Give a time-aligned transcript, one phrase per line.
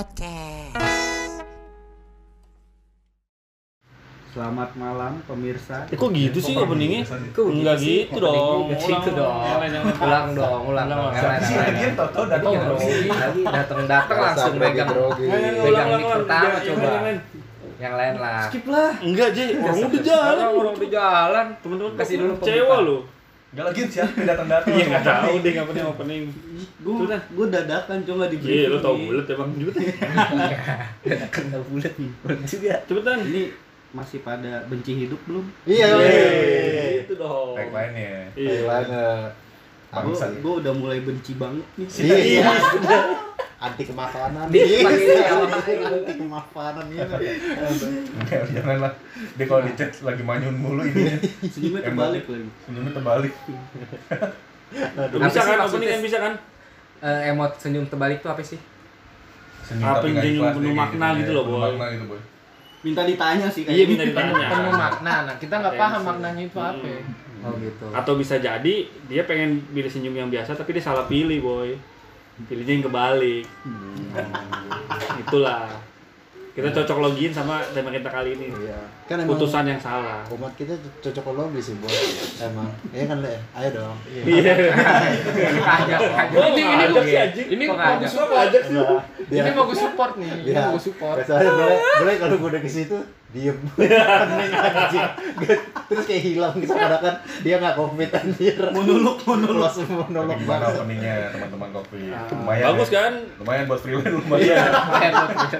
[0.00, 0.80] Podcast.
[4.32, 5.84] Selamat malam pemirsa.
[5.92, 7.04] Eh, kok gitu sih openingnya?
[7.04, 8.72] Kok Enggak gitu dong.
[8.72, 9.36] Gitu Ulang, dong.
[9.36, 9.84] ulang, ulang.
[10.00, 11.12] Ulang dong, ulang dong.
[11.12, 12.96] Yang lagi tau-tau datang Iya, grogi.
[13.12, 15.24] lagi datang-datang langsung Sampai megang grogi.
[15.28, 16.16] Ayo, ayo, Pegang ulang, mic ulang.
[16.16, 16.88] pertama coba.
[16.96, 17.18] lain,
[17.76, 18.12] yang lain.
[18.16, 18.40] lah.
[18.48, 18.90] Skip lah.
[19.04, 19.44] Enggak, Ji.
[19.52, 20.36] Orang udah jalan.
[20.48, 21.46] Orang udah jalan.
[21.60, 22.88] Temen-temen Kasih dulu kecewa pembukaan.
[22.88, 22.98] lu.
[23.50, 24.70] Gak lagi siapa yang datang-datang.
[24.70, 26.22] Iya, enggak tahu deh enggak pernah opening.
[26.86, 27.20] Gue Sudah.
[27.34, 29.80] gue dadakan coba di Iya, lu tau bulet emang juga.
[31.34, 32.10] Kena bulat nih.
[32.22, 32.74] Bulat juga.
[32.86, 33.18] Cepetan.
[33.26, 33.44] Ini
[33.90, 35.42] masih pada benci hidup belum?
[35.66, 37.58] Iya, Yeay, Itu dong.
[37.58, 38.14] Kayak lainnya.
[38.38, 38.54] Iya.
[38.62, 39.02] Gimana?
[40.38, 41.88] Gue udah mulai benci banget nih.
[42.06, 42.46] Iya.
[43.60, 44.48] Anti kemakanan.
[44.48, 45.36] Dia pakai ini Iya?
[45.84, 47.14] Anti kemakanan gitu.
[48.16, 48.92] Enggak, janganlah.
[49.36, 51.20] Dia kalau di chat lagi manyun mulu ini.
[51.44, 52.48] Senyumnya terbalik lagi.
[52.64, 53.32] Senyumnya terbalik.
[54.70, 56.32] Apa Bisa sih kan opening kan bisa kan?
[57.00, 58.56] Eh, emot senyum terbalik tuh apa sih?
[59.68, 61.60] Senyum Apa yang senyum penuh dia makna gitu loh, Boy.
[61.76, 62.20] makna gitu, boy.
[62.80, 64.24] Minta ditanya sih Iya, minta kayaknya.
[64.24, 64.48] ditanya.
[64.48, 65.14] Penuh makna.
[65.28, 66.88] Nah, kita nggak paham maknanya itu apa.
[67.40, 67.84] Oh gitu.
[67.92, 68.74] Atau bisa jadi
[69.04, 71.76] dia pengen pilih senyum yang biasa tapi dia salah pilih, boy.
[72.46, 73.44] Pilihnya yang kebalik.
[75.20, 75.68] Itulah.
[76.50, 78.50] Kita cocok login sama tema kita kali ini.
[78.50, 78.82] Iya.
[79.06, 80.26] Kan Putusan yang salah.
[80.28, 81.94] umat kita cocokologi sih, Bos.
[82.42, 82.66] Emang.
[82.90, 83.38] Iya kan, Le?
[83.54, 83.96] Ayo dong.
[84.10, 84.54] Iya.
[85.62, 86.40] Kajak, kajak.
[86.50, 87.44] Ini ini Kok sih.
[87.54, 88.50] Ini mau gue support.
[89.30, 90.30] Ini mau gue support nih.
[90.42, 90.60] Ini Iya.
[90.66, 91.16] mau gue support.
[91.22, 92.98] Boleh, boleh kalau gue udah ke situ
[93.30, 93.58] diem.
[93.76, 95.08] Hening anjing.
[95.86, 98.56] Terus kayak hilang gitu kan dia nggak covid anjir.
[98.70, 99.62] Monolog, monolog.
[99.66, 100.78] Langsung monolog Gimana banget.
[100.78, 102.00] openingnya teman-teman kopi?
[102.10, 102.64] Ah, Lumayan.
[102.68, 102.98] Bagus ya.
[102.98, 103.12] kan?
[103.38, 104.44] Lumayan buat freelance lumayan.
[104.44, 104.60] Iya.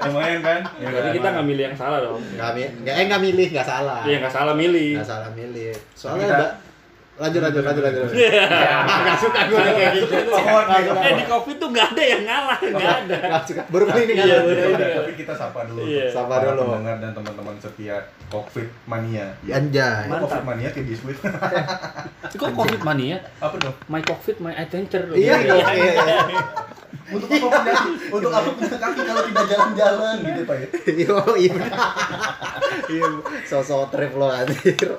[0.03, 0.59] Lumayan kan?
[0.77, 1.13] Jadi kan?
[1.13, 2.19] kita nggak milih yang salah dong.
[2.21, 2.51] Nggak
[2.91, 3.99] eh nggak milih, nggak salah.
[4.03, 4.89] Iya nggak salah milih.
[4.99, 5.73] Nggak salah milih.
[5.93, 6.70] Soalnya Kita-
[7.19, 8.01] lanjut lanjut lanjut lanjut.
[8.07, 8.17] lanjut.
[8.17, 8.43] Iya.
[8.87, 10.15] Nggak suka gue kayak gitu.
[11.01, 13.17] Eh di covid tuh nggak ada yang ngalah, nggak ada.
[13.29, 13.61] Nggak suka.
[13.67, 14.13] Baru kali ini.
[14.15, 15.81] Iya, Ya tapi kita sapa dulu.
[15.85, 16.05] Iya.
[16.09, 16.61] Sapa dulu.
[16.77, 17.97] Pendengar dan teman-teman setia
[18.31, 19.27] Covid Mania.
[19.43, 20.07] Anjay.
[20.07, 21.17] Covid Mania kayak biskuit.
[22.31, 23.17] Kok covid mania?
[23.43, 23.75] Apa dong?
[23.91, 25.03] My covid, my adventure.
[25.13, 25.79] Iya, oke.
[27.11, 27.73] Untuk apa punya
[28.07, 30.67] untuk apa punya kaki kalau tidak jalan-jalan gitu Pak ya?
[31.03, 31.55] Yo, iya.
[32.87, 33.07] Iya,
[33.43, 34.89] sosok trip lo anjir.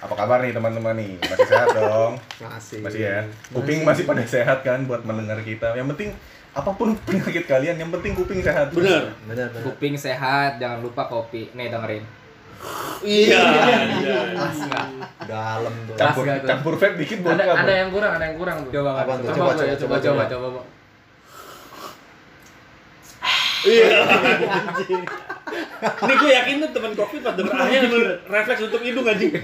[0.00, 1.20] Apa kabar nih teman-teman nih?
[1.20, 2.12] Masih sehat dong?
[2.40, 2.78] Masih.
[2.80, 3.18] Masih ya?
[3.52, 5.76] Kuping masih pada sehat kan buat mendengar kita.
[5.76, 6.10] Yang penting
[6.56, 8.72] apa pun penyakit kalian, yang penting kuping sehat.
[8.72, 9.12] Bener.
[9.28, 9.62] Benar, benar.
[9.68, 11.52] Kuping sehat, jangan lupa kopi.
[11.52, 12.04] Nih dengerin.
[13.04, 13.44] Iya.
[14.40, 14.86] Nggak?
[15.28, 15.94] Dalam tuh.
[16.00, 18.72] Campur campur vape dikit boleh Ada ada yang kurang, ada yang kurang tuh.
[18.72, 19.28] Coba Apaan tuh?
[19.28, 20.24] coba, Coba, coba, coba, coba, coba, coba, coba.
[20.24, 20.75] coba, coba.
[25.76, 27.78] Ini gue yakin tuh teman covid pas denger ahnya
[28.30, 29.34] refleks untuk hidung anjing.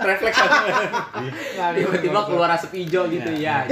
[0.00, 0.38] refleks
[1.76, 3.64] Tiba-tiba keluar asap hijau gitu ya.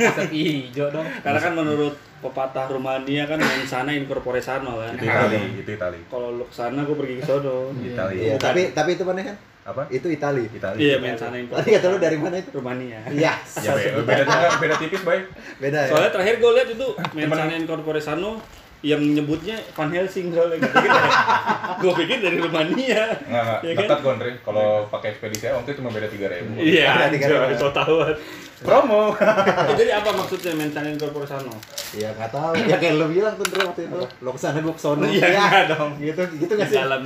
[0.00, 1.06] Asap hijau dong.
[1.20, 1.94] Karena kan menurut
[2.24, 4.96] pepatah Rumania kan yang sana incorpore sano kan.
[4.96, 6.00] Itu Itali, itu Itali.
[6.08, 7.70] Kalau lu ke sana gue pergi ke sono.
[7.76, 8.16] Itali.
[8.32, 9.36] Iya, tapi tapi itu mana kan?
[9.66, 9.82] Apa?
[9.90, 10.46] Itu Itali.
[10.46, 10.78] Itali.
[10.78, 11.58] Iya, main sana incorpore.
[11.66, 12.50] Tadi kata lu dari mana itu?
[12.54, 13.02] Rumania.
[13.10, 13.32] Iya.
[13.58, 15.26] Ya, be- beda beda, beda tipis, Bay.
[15.58, 15.90] Beda ya.
[15.90, 16.86] Soalnya terakhir gue lihat itu
[17.34, 18.38] sana incorpore sano
[18.84, 21.10] yang nyebutnya Van Helsing soalnya gue pikir dari,
[21.82, 23.02] gue pikir dari Rumania.
[23.18, 23.58] Nggak, nggak.
[23.58, 23.82] Iya kan?
[23.82, 24.30] Dekat kok, Andre.
[24.38, 26.62] Kalau pakai ekspedisi waktu itu cuma beda 3000.
[26.62, 27.54] Iya, Ada tiga ribu.
[27.58, 28.14] so tahuan.
[28.56, 29.02] Promo.
[29.82, 31.50] Jadi apa maksudnya main sana incorpore sano?
[31.90, 32.52] Iya, enggak tahu.
[32.62, 33.98] Ya kayak lu bilang tuh waktu itu.
[34.22, 35.02] Lo ke sana gua kesono.
[35.02, 35.90] Iya, enggak dong.
[35.98, 36.78] Gitu, gitu nggak sih?
[36.78, 37.02] dalam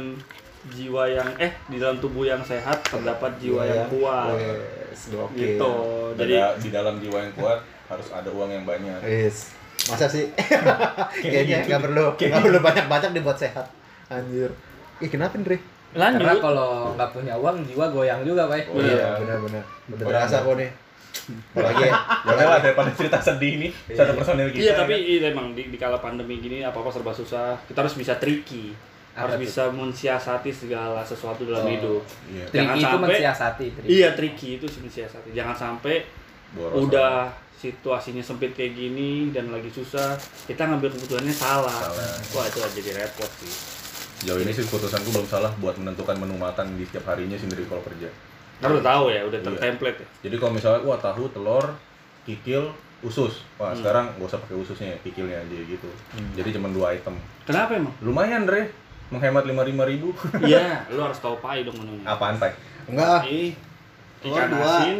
[0.68, 4.36] jiwa yang eh di dalam tubuh yang sehat terdapat jiwa yang kuat.
[4.36, 5.56] Wes, gokil.
[5.56, 5.72] Gitu.
[6.20, 9.00] Jadi di dalam jiwa yang kuat harus ada uang yang banyak.
[9.00, 9.56] Wes.
[9.88, 10.28] Masa sih?
[11.24, 11.68] Kayaknya gitu.
[11.72, 13.66] nggak perlu nggak perlu banyak-banyak dibuat sehat.
[14.12, 14.52] Anjir.
[15.00, 15.56] Ih, kenapa, Dre?
[15.90, 16.22] lanjut.
[16.22, 18.70] Karena kalau nggak punya uang, jiwa goyang juga, Pak.
[18.70, 19.18] Oh, iya.
[19.18, 19.64] benar benar.
[19.90, 20.46] Udah berasa iya.
[20.46, 20.70] kok nih.
[21.54, 21.84] Apalagi
[22.26, 24.62] Boleh lah daripada cerita sedih ini satu personil kita.
[24.62, 25.00] Iya tapi kan?
[25.02, 27.58] iya, emang di, di kala pandemi gini apa apa serba susah.
[27.66, 28.70] Kita harus bisa tricky,
[29.12, 32.02] harus bisa mensiasati segala sesuatu dalam Oh, hidup.
[32.26, 32.44] Iya.
[32.52, 33.66] Jangan itu sampai- mensiasati.
[33.72, 33.88] triki.
[33.90, 35.28] Iya tricky itu sih mensiasati.
[35.30, 36.06] Jangan sampai
[36.50, 41.70] Boros udah situasinya sempit kayak gini dan lagi susah, kita ngambil keputusannya salah.
[41.84, 42.16] Salah.
[42.32, 43.52] Wah itu aja jadi repot sih.
[44.22, 47.80] Jauh ini sih keputusanku belum salah buat menentukan menu makan di setiap harinya sendiri kalau
[47.82, 48.08] kerja.
[48.58, 49.46] Karena udah tahu ya, udah Iya.
[49.48, 50.06] tertemplate ya.
[50.22, 51.64] Jadi kalau misalnya wah tahu, telur,
[52.22, 52.68] kikil,
[53.00, 53.40] usus.
[53.56, 53.80] Wah, Hmm.
[53.80, 55.88] sekarang gak usah pakai ususnya, kikilnya aja gitu.
[56.34, 57.16] Jadi cuma dua item.
[57.42, 57.94] Kenapa emang?
[58.00, 58.68] Lumayan, Dre.
[59.10, 60.14] Menghemat lima lima ribu.
[60.42, 62.06] Iya, lu harus tahu pai dong menunya.
[62.06, 62.54] Apaan, Pak?
[62.86, 63.26] enggak.
[64.20, 64.62] Ikan dua.
[64.78, 64.98] asin,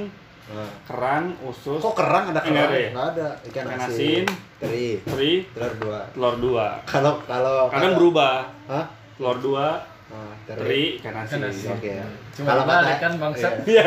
[0.83, 2.67] kerang, usus, Kok kerang ada Enggak kerang?
[2.67, 2.89] ada ya?
[2.91, 3.29] Enggak ada.
[3.45, 3.87] Ikan Ikan asin.
[3.87, 4.25] asin.
[4.59, 4.89] Teri.
[5.01, 5.99] teri, Telur dua.
[6.11, 6.67] telur dua.
[6.85, 8.35] Kalau kalau Kadang berubah.
[8.67, 8.85] Hah?
[9.15, 9.67] Telur dua,
[10.11, 11.39] Ah, Teri ikan asin.
[11.39, 11.71] Ikan asin.
[11.71, 12.07] Oke ya.
[12.31, 13.53] Cuma Kalau balik kata- kan bangsat.
[13.63, 13.85] Iya.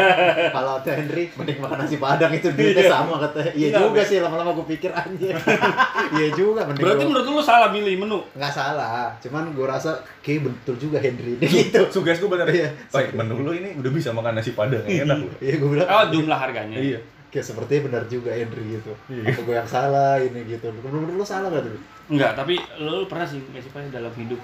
[0.49, 3.51] Kalau kata Henry, mending makan nasi padang itu duitnya sama katanya.
[3.51, 5.35] Iya Enggak, juga sih lama-lama gue pikir anjir.
[6.15, 8.19] Iya juga mending Berarti gua- menurut lu salah milih menu?
[8.33, 11.83] nggak salah, cuman gue rasa kayak betul juga Henry gitu.
[11.89, 12.47] Suges gue bener.
[12.47, 12.69] Iya.
[12.87, 15.27] Pak, menu lu ini udah bisa makan nasi padang, enak lu.
[15.43, 15.87] Iya gue bilang.
[15.87, 16.77] Oh, jumlah harganya.
[16.77, 16.99] Iya.
[17.27, 18.93] Kayak sepertinya benar juga Henry gitu.
[19.07, 19.27] Iya.
[19.27, 20.69] Apa gue yang salah ini gitu.
[20.79, 21.75] Menurut lu salah gak tuh?
[22.05, 24.37] Enggak, tapi lu pernah sih nggak sih Pak, dalam hidup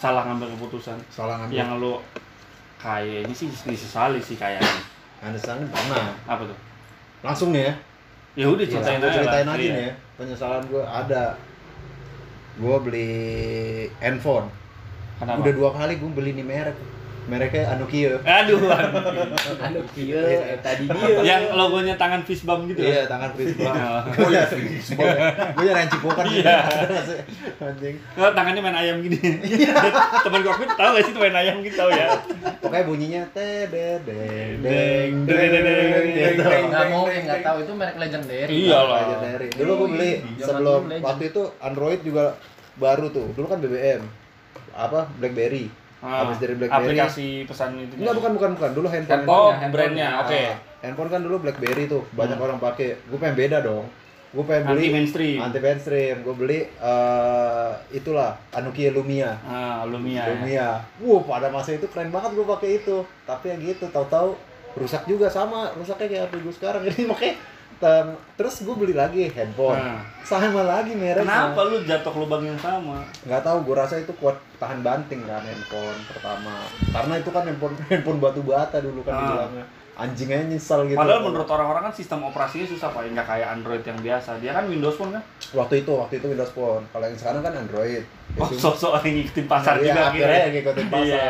[0.00, 1.54] salah ngambil keputusan Salah ngambil.
[1.54, 2.00] yang lu
[2.76, 4.80] kayak ini sih disesali sih kayaknya.
[5.20, 6.16] Understand pernah.
[6.24, 6.56] Apa tuh?
[7.20, 7.74] Langsung nih ya.
[8.34, 9.18] Ya udah ceritain Langsung gua aja.
[9.20, 9.70] ceritain aja Iya.
[9.70, 9.94] nih ya.
[10.16, 11.24] Penyesalan gue ada.
[12.56, 13.10] Gue beli
[13.98, 14.48] handphone.
[15.18, 15.38] Kenapa?
[15.38, 16.76] Udah dua kali gue beli nih merek.
[17.30, 18.18] Mereknya Anokia.
[18.20, 19.02] Aduh, aduh.
[19.62, 21.22] Aduh, kieu eh, tadi dia.
[21.22, 23.02] yang logonya tangan fishbomb gitu Iya, ya?
[23.06, 23.70] tangan fishball.
[23.70, 24.02] Oh.
[24.18, 25.14] Oh iya, fishball.
[25.54, 26.58] Gue nyari cipokan Iya.
[27.62, 27.96] Anjing.
[28.18, 29.14] Oh, tangannya main ayam gini.
[30.26, 32.18] Temen gue tahu gak sih tuh main ayam gitu tahu ya?
[32.58, 34.20] Pokoknya bunyinya te de de
[34.58, 36.42] Deng, deng deng, deng, gitu.
[36.42, 36.64] deng.
[36.66, 38.52] Nggak mungkin nggak tahu itu merek legendary.
[38.66, 38.98] Iya lah.
[39.00, 39.48] Legendary.
[39.54, 42.24] Dulu gue beli Zaman sebelum waktu itu Android juga
[42.74, 43.30] baru tuh.
[43.32, 44.02] Dulu kan BBM.
[44.72, 45.06] Apa?
[45.14, 45.70] BlackBerry.
[46.00, 46.96] Ah, Habis dari BlackBerry.
[46.96, 47.92] aplikasi pesan itu.
[47.94, 48.70] Enggak, bukan bukan bukan.
[48.72, 49.16] Dulu handphone.
[49.18, 49.36] Handphone.
[49.38, 49.72] Oh, Handphone.
[49.74, 50.08] brandnya.
[50.18, 50.40] Oke.
[50.42, 52.46] Ah, handphone kan dulu BlackBerry tuh, banyak Hmm.
[52.46, 52.96] orang pakai.
[53.04, 53.84] Gue pengen beda dong.
[54.30, 55.38] Gue pengen Anti beli mainstream.
[55.38, 56.16] anti mainstream.
[56.22, 59.36] Gue beli eh itulah Anokia Lumia.
[59.42, 60.22] Ah, Lumia.
[60.22, 60.30] ya.
[60.30, 60.68] Lumia.
[60.98, 62.96] Wuh, pada masa itu keren banget gue pakai itu.
[63.22, 64.38] Tapi yang gitu, tahu-tahu
[64.72, 66.80] rusak juga sama, rusaknya kayak HP gue sekarang.
[66.86, 67.34] Jadi makanya
[67.80, 69.74] tem- terus gue beli lagi handphone.
[69.74, 71.24] Nah, Sama lagi mereknya.
[71.48, 73.00] kenapa lu jatuh ke lubang yang sama?
[73.24, 76.60] Nggak tahu, gue rasa itu kuat tahan banting kan handphone pertama.
[76.86, 79.20] Karena itu kan handphone handphone batu bata dulu kan Ah.
[79.24, 79.66] dibilangnya.
[79.92, 80.96] Anjing aja nyesel gitu.
[80.96, 84.36] Padahal menurut orang-orang kan sistem operasinya susah pak, nggak kayak Android yang biasa.
[84.38, 85.20] Dia kan Windows Phone kan?
[85.50, 86.84] waktu itu waktu itu Windows Phone.
[86.86, 88.00] Kalau yang sekarang kan Android.
[88.30, 90.24] Ya Oh, sok-sok yang ngikutin pasar Iya, juga gitu.
[90.24, 91.28] akhirnya ngikutin Iya.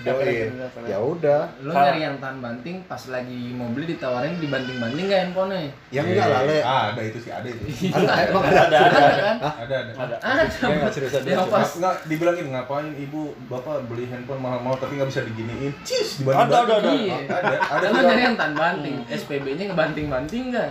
[0.00, 0.48] Doi.
[0.48, 1.42] Ngikutin Ya udah.
[1.60, 5.70] Lu nyari yang tahan banting pas lagi mau beli ditawarin dibanting-banting nggak handphonenya?
[5.92, 6.58] Ya enggak lah, Le.
[6.64, 7.62] Ah, ada itu sih, ada itu.
[7.92, 8.78] Ada, emang Ada, ada.
[8.80, 9.36] ada, Ada kan?
[9.38, 9.92] Ada, ada.
[9.92, 10.16] Ada.
[10.18, 11.20] Ada.
[11.22, 15.72] Dia nggak pas Nggak, dibilangin ngapain ibu bapak beli handphone mahal-mahal tapi nggak bisa diginiin.
[15.84, 16.90] Cis, Ada, ada, ada.
[16.90, 17.16] Iya.
[17.28, 17.84] Ada, ada.
[17.92, 20.70] Lu nyari yang tahan banting, SPB-nya ngebanting-banting nggak?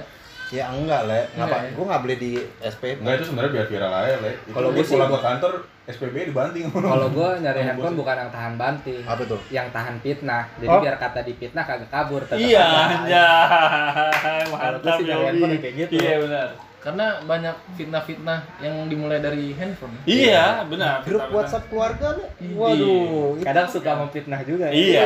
[0.52, 1.32] Ya enggak, Le.
[1.32, 1.58] Enggak Ngapa?
[1.58, 1.70] ya?
[1.72, 2.84] Gua nggak beli di SP.
[2.94, 4.32] Enggak itu sebenarnya biar viral aja, Le.
[4.46, 5.54] Kalau sih- pulang ke kantor,
[5.84, 6.64] SPB dibanting.
[6.94, 9.40] Kalau gue nyari Kalau handphone bukan yang tahan banting, Apa tuh?
[9.48, 10.44] yang tahan fitnah.
[10.56, 10.80] Jadi Oh.
[10.80, 12.22] biar kata dipitnah kagak kabur.
[12.22, 14.44] tetap Iya, anjay.
[14.44, 15.94] Kalau gua Mantap sih nyari handphone kayak gitu.
[15.98, 16.50] Iya, benar.
[16.82, 19.94] Karena banyak fitnah-fitnah yang dimulai dari handphone.
[20.04, 21.06] Iya, benar.
[21.06, 22.26] Grup Benar, WhatsApp keluarga, Le.
[22.42, 22.54] Iya.
[22.58, 23.38] Waduh.
[23.38, 24.66] itu- Kadang suka memfitnah juga.
[24.66, 24.74] ya.
[24.74, 25.06] Iya.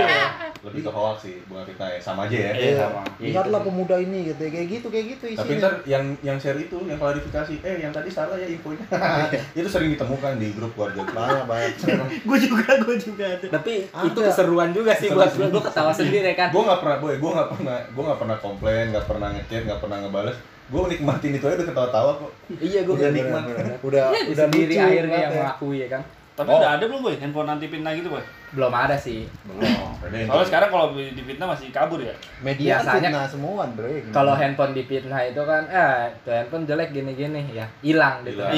[0.63, 2.00] Lebih ke hoax sih, bukan fitnah ya.
[2.00, 2.51] Sama aja ya.
[2.56, 3.01] Iya, sama.
[3.19, 5.44] Lihatlah pemuda ini gitu, kayak gitu, kayak gitu isinya.
[5.44, 8.86] Tapi ntar yang yang share itu, yang klarifikasi, eh yang tadi salah ya infonya.
[9.60, 11.04] itu sering ditemukan di grup keluarga.
[11.06, 11.74] banyak banyak.
[12.28, 13.48] Gue juga, gue juga ada.
[13.51, 14.07] Tapi Ada.
[14.07, 15.48] itu keseruan juga sih buat gue.
[15.51, 16.50] Gue ketawa sendiri kan.
[16.50, 19.81] gue nggak pernah boy gue nggak pernah gue nggak pernah komplain nggak pernah ngechat nggak
[19.81, 23.44] pernah ngebales gue nikmatin itu aja udah ketawa-tawa kok Iya gue Udah nikmat.
[23.81, 25.39] Udah Iya, udah sendiri lucu akhirnya yang ya.
[25.39, 26.01] mengakui ya kan.
[26.35, 26.59] Tapi Oh.
[26.59, 27.15] udah ada belum, Boy?
[27.15, 28.19] Handphone anti fitnah gitu, Boy?
[28.51, 29.23] Belum ada sih.
[29.47, 32.12] belum Soalnya sekarang kalau di fitnah masih kabur ya?
[32.41, 33.88] Media Biasanya- fitnah semua, Bro.
[33.88, 34.03] ya?
[34.12, 38.44] Kalau handphone dipitnah itu kan, eh itu handphone jelek gini-gini ya hilang gitu.
[38.44, 38.51] Iya,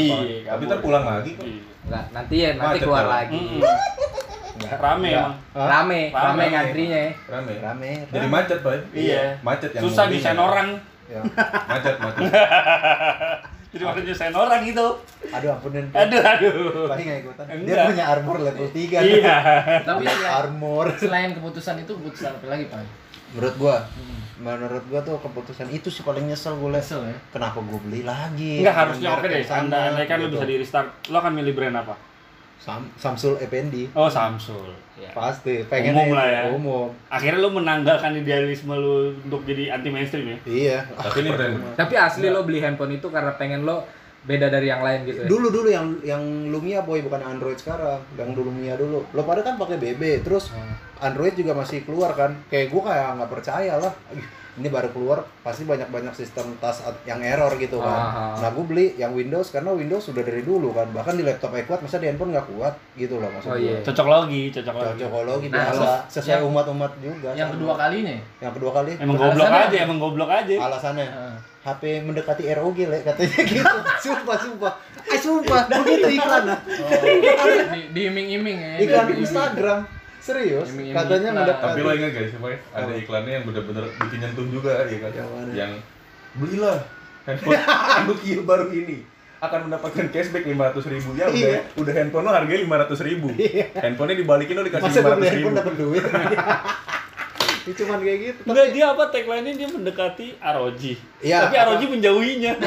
[0.49, 0.65] tapi kabur.
[0.65, 1.61] ntar pulang lagi kok Iya.
[1.85, 3.13] Enggak, nanti ya nanti keluar kalau.
[3.13, 3.43] lagi.
[4.57, 4.77] Nggak.
[4.81, 5.21] Rame Nggak.
[5.21, 5.35] emang.
[5.53, 6.45] Rame, rame Rame.
[6.49, 7.11] ngantrinya ya.
[7.29, 7.91] rame Rame.
[8.09, 9.23] jadi macet boy Iya.
[9.39, 10.41] macet yang Susah ya.
[10.41, 10.69] orang.
[11.07, 11.21] Ya.
[11.71, 12.27] macet macet
[13.67, 14.87] Jadi waktu nyusahin orang gitu.
[15.27, 15.85] Aduh ampunin.
[15.91, 16.87] Aduh, aduh.
[16.87, 17.45] Paling nggak ikutan.
[17.67, 18.79] Dia punya armor level 3.
[19.03, 19.37] Iya.
[19.87, 20.85] Tapi selain, Armor.
[20.95, 22.79] selain keputusan itu keputusan apa lagi, Pak?
[23.35, 23.75] Menurut gua,
[24.39, 26.79] menurut gua tuh keputusan itu sih paling nyesel gue les.
[26.79, 27.17] Kesel ya.
[27.35, 28.63] Kenapa gua beli lagi?
[28.63, 29.43] Enggak harusnya oke deh.
[29.43, 30.39] Anda andai kan lu gitu.
[30.39, 30.87] bisa di restart.
[31.11, 31.95] Lo akan milih brand apa?
[32.63, 33.91] Sam- Samsung Effendi.
[33.91, 34.86] Oh, Samsung.
[34.97, 35.13] Ya.
[35.13, 35.61] Pasti.
[35.69, 36.41] Pengen Umum lah ya.
[36.49, 36.89] Umum.
[37.05, 40.37] Akhirnya lu menanggalkan idealisme lu untuk jadi anti mainstream ya?
[40.49, 40.79] Iya.
[40.89, 41.29] tapi ini
[41.77, 43.85] Tapi asli lo beli handphone itu karena pengen lo
[44.27, 45.27] beda dari yang lain gitu ya.
[45.27, 48.03] Dulu dulu yang yang Lumia boy bukan Android sekarang.
[48.13, 48.99] Yang dulu Lumia dulu.
[49.09, 50.51] Lo pada kan pakai BB, terus
[50.97, 52.35] Android juga masih keluar kan.
[52.47, 53.93] Kayak gua kayak nggak percaya lah.
[54.11, 54.25] Ih,
[54.57, 58.33] Ini baru keluar pasti banyak-banyak sistem tas yang error gitu kan.
[58.33, 58.33] Ah.
[58.41, 60.89] Nah, gue beli yang Windows karena Windows sudah dari dulu kan.
[60.89, 63.69] Bahkan di laptop aja kuat, masa di handphone nggak kuat gitu loh maksud Oh, gue.
[63.69, 63.77] iya.
[63.85, 64.89] Cocok logi, cocok logi.
[64.97, 67.29] Cocokologi Nah, biasa sesuai yang- umat-umat juga.
[67.31, 67.53] Yang sama.
[67.53, 68.17] kedua kalinya.
[68.41, 70.55] Yang kedua kali Emang goblok aja, emang goblok aja.
[70.57, 71.35] alasannya Heeh.
[71.67, 73.75] HP mendekati ROG le katanya gitu.
[73.99, 74.73] sumpah sumpah.
[75.03, 76.47] Eh sumpah, begitu iklan.
[76.47, 78.71] Oh, di, di iming-iming ya.
[78.79, 79.79] Iklan Instagram.
[80.17, 80.67] Serius?
[80.69, 81.43] Iming-iming Katanya iklan.
[81.43, 81.63] mendekati.
[81.67, 82.57] tapi lo ingat guys apa ya?
[82.73, 85.51] ada iklannya yang bener-bener bikin nyentuh juga ya kan Yang mana?
[85.53, 85.71] yang
[86.33, 86.77] belilah
[87.23, 87.59] handphone
[88.07, 88.97] Nokia baru ini
[89.37, 93.29] akan mendapatkan cashback lima ratus ribu ya udah udah handphone lo harganya lima ratus ribu
[93.73, 96.03] handphonenya dibalikin lo dikasih Masa lima ratus ribu handphone dapat duit?
[97.67, 98.39] Ini cuman kayak gitu.
[98.47, 100.81] Enggak, dia apa tagline-nya dia mendekati ROG.
[101.19, 101.37] Iya.
[101.43, 102.53] Tapi ROG menjauhinya.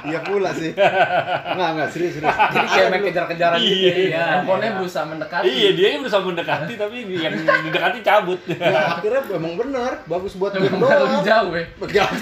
[0.00, 0.72] Iya pula sih.
[0.72, 2.32] Enggak, enggak, serius, serius.
[2.32, 3.84] Jadi kayak main kejar-kejaran gitu.
[3.84, 3.92] Iya.
[4.10, 4.22] ya.
[4.34, 5.44] Handphonenya berusaha mendekati.
[5.46, 8.40] iya, dia yang berusaha mendekati tapi yang didekati cabut.
[8.48, 11.22] Ya, akhirnya emang bener, bagus buat game Emang lebih doang.
[11.22, 11.64] jauh ya.
[12.00, 12.16] Jauh.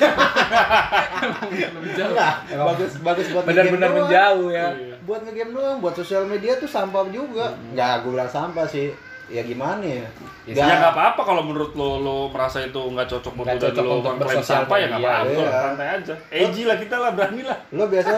[1.49, 2.11] Lebih jauh.
[2.11, 3.99] Enggak, bagus bagus buat Benar-benar doang.
[4.05, 4.67] menjauh ya.
[5.07, 7.55] Buat ngegame doang, buat sosial media tuh sampah juga.
[7.71, 8.91] Enggak, gue bilang sampah sih.
[9.29, 10.09] Ya gimana ya?
[10.47, 13.85] Ya nggak apa-apa kalau menurut lo lo merasa itu nggak cocok buat Nggak udah cocok
[13.85, 15.49] lo untuk klaim bersosial siapa ya nggak apa-apa, iya.
[15.53, 16.15] santai aja.
[16.31, 17.59] Edgy lah kita lah, berani lah.
[17.71, 18.13] Lo biasa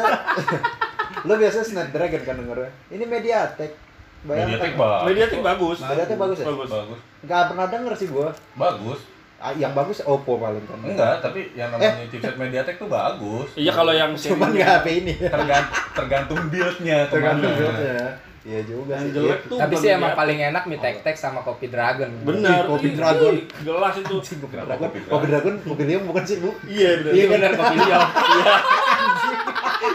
[1.27, 2.71] lo biasa Snapdragon kan dengernya.
[2.89, 3.73] Ini Mediatek.
[4.21, 4.47] Bayangkan.
[4.53, 5.79] Mediatek bagus Mediatek bagus.
[5.83, 6.47] Mediatek bagus ya?
[6.47, 6.69] Bagus.
[6.71, 8.29] bagus Enggak pernah denger sih gua.
[8.55, 9.01] bagus
[9.41, 10.77] Ah, yang bagus Oppo paling kan.
[10.85, 14.87] enggak tapi yang namanya chipset Mediatek tuh bagus Iya kalau yang Cuman serinya- nggak HP
[15.01, 15.13] ini.
[15.17, 18.05] Tergant- tergantung build-nya Tergantung build-nya.
[18.41, 19.15] Iya juga yang sih.
[19.21, 19.59] jelek tuh.
[19.61, 22.09] Tapi sih emang paling enak Mi Tek Tek sama Kopi Dragon.
[22.25, 22.65] Benar.
[22.73, 23.37] Kopi Dragon.
[23.61, 24.17] Gelas itu.
[24.17, 26.57] Kopi Dragon, Kopi Dragon, Kopi Liam bukan sih, Bu?
[26.65, 27.13] Iya benar.
[27.13, 27.33] Iya kan?
[27.37, 28.01] Bener Kopi Liam.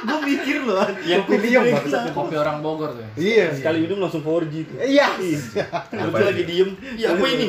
[0.05, 0.85] Gue mikir loh.
[1.09, 1.63] Yang Kopi Liam.
[2.13, 3.01] Kopi orang Bogor tuh.
[3.01, 3.09] ya.
[3.17, 3.45] Iya.
[3.57, 4.77] sekali minum langsung 4G tuh.
[4.77, 5.07] Iya.
[5.89, 6.69] Gue tuh lagi diem.
[7.01, 7.47] Ya apa ini?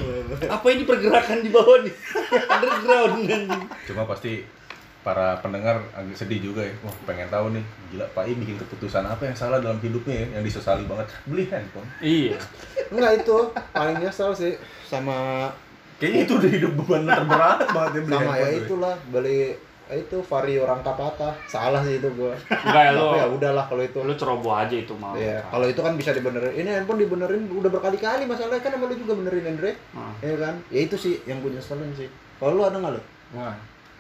[0.49, 1.93] Apa ini pergerakan di bawah nih?
[2.57, 3.15] Underground
[3.87, 4.56] cuma pasti
[5.07, 7.63] para pendengar agak sedih juga ya wah pengen tahu nih
[7.95, 11.47] gila Pak I bikin keputusan apa yang salah dalam hidupnya ya yang disesali banget beli
[11.47, 12.35] handphone Iya.
[12.91, 13.37] Enggak itu
[13.71, 15.47] paling nyesel sih sama
[16.03, 18.67] kayaknya itu udah hidup beban terberat banget ya beli sama ya handphone tuh.
[18.67, 19.39] itulah beli
[19.87, 21.31] itu Vario rangka patah.
[21.47, 22.35] Salah sih itu gua.
[22.51, 23.15] Enggak ya lo.
[23.15, 24.03] Ya udahlah kalau itu.
[24.03, 25.15] Lo ceroboh aja itu mah.
[25.15, 26.59] Iya, kalau itu kan bisa dibenerin.
[26.59, 29.79] Ini handphone dibenerin udah berkali-kali masalahnya kan sama lu juga benerin Andre.
[29.95, 30.11] Ah.
[30.19, 30.55] Iya kan?
[30.75, 32.11] Ya itu sih yang punya nyeselin sih.
[32.43, 33.03] Kalau lu ada nggak lu?
[33.39, 33.55] Wah,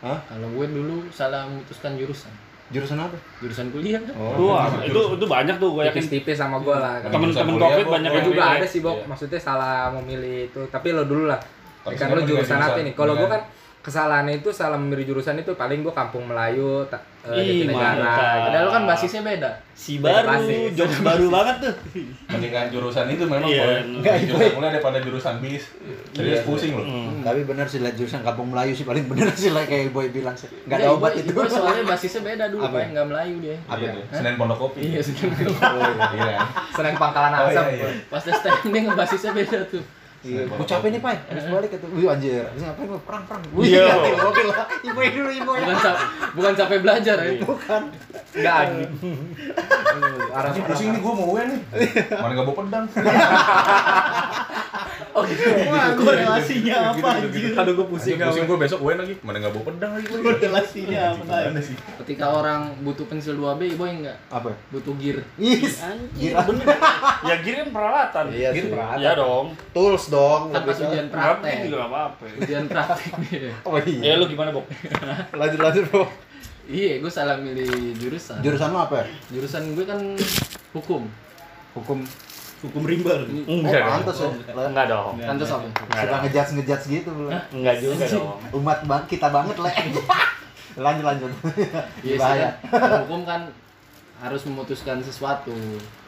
[0.06, 0.18] Hah?
[0.24, 2.30] kalau gue dulu salah memutuskan jurusan.
[2.66, 3.14] Jurusan apa?
[3.38, 4.14] Jurusan kuliah kan.
[4.14, 5.98] Wah, itu itu banyak tuh gue yakin.
[5.98, 6.98] Tipis-tipis sama gue lah.
[7.00, 8.96] Temen-temen covid banyak Gue yang juga ada sih, Bok.
[8.96, 9.06] Iya.
[9.06, 10.60] Maksudnya salah memilih itu.
[10.66, 11.38] Tapi lo dulu lah.
[11.84, 12.94] Kan lo jurusan jurusan- apa nih?
[12.94, 13.55] Kalau gue dengan- kan
[13.86, 18.02] kesalahannya itu salah memilih jurusan itu paling gue kampung Melayu, ta, eh, Ih, Jatinegara.
[18.02, 18.42] mantap.
[18.44, 19.50] Padahal kan basisnya beda.
[19.72, 20.74] Si baru, Basis.
[20.74, 21.74] jokes baru banget tuh.
[22.26, 23.62] mendingan jurusan itu memang Iya.
[23.62, 25.64] boleh Nggak, jurusan kuliah daripada jurusan bis
[26.10, 26.42] serius Iya.
[26.42, 27.22] pusing loh Hmm.
[27.22, 30.34] Tapi benar sih lah jurusan kampung Melayu sih paling bener sih lah kayak boy bilang
[30.34, 30.50] sih.
[30.66, 31.30] Enggak ada Iya, obat itu.
[31.30, 32.74] Iboy soalnya basisnya beda dulu, Apa?
[32.74, 32.82] Pak.
[32.90, 33.56] Enggak Melayu dia.
[33.64, 34.00] Apa Iya itu?
[34.10, 35.46] Senin Pondok Kopi Iya, sebenarnya.
[36.18, 36.36] iya
[36.74, 37.64] Senang pangkalan Oh, asap.
[37.68, 37.88] iya, iya.
[38.08, 39.82] Pas STM dia ngebasisnya beda tuh.
[40.26, 41.16] Iya, gue capek nih, Pai.
[41.22, 41.88] Harus balik ke tuh.
[41.88, 42.42] Wih, anjir.
[42.42, 42.98] Habis ngapain lu?
[43.00, 43.42] Perang, perang.
[43.52, 43.84] Wih, Iya.
[44.12, 44.66] gokil lah.
[44.82, 45.62] Ibu dulu, ibu ya.
[45.62, 46.02] Bukan cap-
[46.34, 47.30] bukan capek belajar ya.
[47.40, 47.82] Bukan.
[48.34, 48.90] Enggak anjing.
[50.28, 51.60] Arah pusing nih gue mau UN nih
[52.12, 52.84] mana gak bawa pedang
[55.16, 55.48] Oh gitu.
[55.64, 57.56] Wah, korelasinya apa anjir?
[57.56, 58.20] Aduh gue pusing.
[58.20, 62.26] pusing gue besok UN lagi mana gak bawa pedang lagi gue Korelasinya apa sih Ketika
[62.30, 64.52] orang butuh pensil 2B, Iboy enggak Apa?
[64.68, 65.24] butuh gear.
[65.36, 65.80] Yes.
[65.80, 66.66] Anjir, bener.
[67.22, 68.24] Ya gini kan peralatan.
[68.28, 68.70] Iya Gitu, sih.
[68.70, 69.00] peralatan.
[69.00, 69.46] Iya dong.
[69.72, 70.42] Tools dong.
[70.50, 71.66] Kan pas ke- ujian Praktek praktek.
[71.66, 72.24] juga apa-apa.
[72.36, 73.12] Ujian praktek.
[73.64, 74.12] Oh Ya iya.
[74.14, 74.68] lu gimana, Bok?
[75.40, 76.04] Lanjut, lanjut, bro.
[76.66, 78.42] Iya, gue salah milih jurusan.
[78.42, 79.06] Jurusan lo apa?
[79.30, 79.98] Jurusan gue kan
[80.72, 81.08] hukum.
[81.72, 82.04] Hukum.
[82.56, 83.12] Hukum rimba.
[83.12, 83.92] Oh, Enggak dong.
[84.00, 84.28] pantas ya.
[84.64, 85.12] Enggak dong.
[85.18, 85.66] Pantes apa?
[85.92, 87.30] Suka ngejudge ngejudge gitu belum.
[87.52, 88.38] Enggak juga dong.
[88.54, 89.72] Umat bang kita banget lah.
[90.84, 91.30] lanjut lanjut.
[92.00, 92.16] Iya.
[92.16, 92.48] Bahaya.
[93.04, 93.48] Hukum kan
[94.16, 95.52] harus memutuskan sesuatu.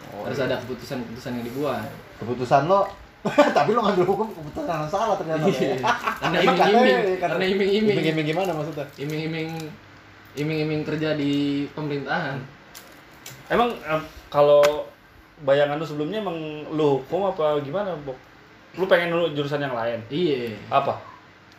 [0.09, 1.85] harus ada keputusan-keputusan yang dibuat.
[2.17, 2.89] Keputusan lo
[3.57, 5.45] tapi lo ngambil hukum keputusan yang salah ternyata.
[5.45, 5.77] Iya.
[6.17, 7.93] Karena iming-iming, katanya- karena iming-iming.
[7.93, 8.87] Iming-iming gimana maksudnya?
[8.97, 9.49] Iming-iming
[10.33, 11.33] iming-iming kerja di
[11.73, 12.41] pemerintahan.
[13.49, 14.61] Emang em, kalau
[15.43, 16.39] bayangan lu sebelumnya emang
[16.75, 18.17] lu hukum apa gimana, Bok?
[18.79, 19.99] Lu pengen lu jurusan yang lain?
[20.09, 20.99] Iya, Apa?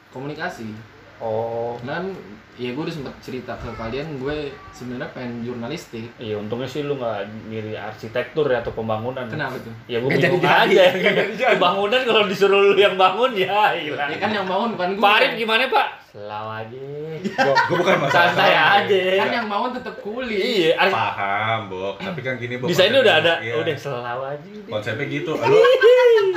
[0.10, 0.74] komunikasi.
[1.22, 1.78] Oh.
[1.86, 2.16] Dan
[2.60, 6.12] ya gue udah sempet cerita ke kalian gue sebenarnya pengen jurnalistik.
[6.20, 9.24] Iya, untungnya sih lu nggak milih arsitektur ya atau pembangunan.
[9.26, 9.72] Kenapa tuh?
[9.88, 10.84] Ya gue bingung aja.
[11.56, 14.12] Pembangunan kalau disuruh lu yang bangun ya hilang.
[14.12, 15.02] Ya kan yang bangun bukan gue.
[15.02, 15.88] Pak Arif gimana, Pak?
[16.10, 16.84] Selaw aja.
[17.40, 19.00] gue bukan masalah Santai aja.
[19.24, 20.36] Kan yang bangun tetap kuli.
[20.36, 20.92] Iya, Arif.
[20.92, 23.34] paham Bok tapi kan gini Bok Desainnya udah ada.
[23.40, 23.54] Iya.
[23.56, 24.50] Udah selaw aja.
[24.68, 25.58] konsepnya gitu lu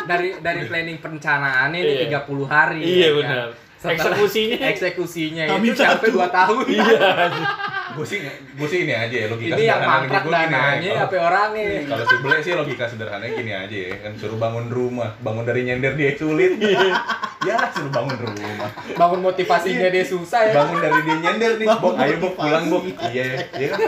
[0.07, 2.23] Dari dari planning perencanaannya ini Iya.
[2.23, 2.81] 30 hari.
[2.81, 3.19] Iya, ya kan?
[3.19, 3.49] benar.
[3.83, 4.57] Eksekusinya.
[4.69, 6.65] eksekusinya Kami itu sampai 2 tahun.
[6.71, 7.11] Iya.
[7.93, 10.25] gue sih gue sih ini aja ya logika Ini yang gini aja.
[10.25, 11.69] dananya Kalau- apa orangnya?
[11.85, 15.69] Kalau si Bele sih logika sederhananya gini aja ya, kan suruh bangun rumah, bangun dari
[15.69, 16.57] nyender dia sulit.
[17.49, 18.69] ya suruh bangun rumah.
[18.97, 20.55] Bangun motivasinya dia susah ya.
[20.57, 22.83] Bangun dari dia nyender nih, Bok, ayo Bok pulang Bok.
[23.13, 23.25] Iya,
[23.61, 23.79] iya kan?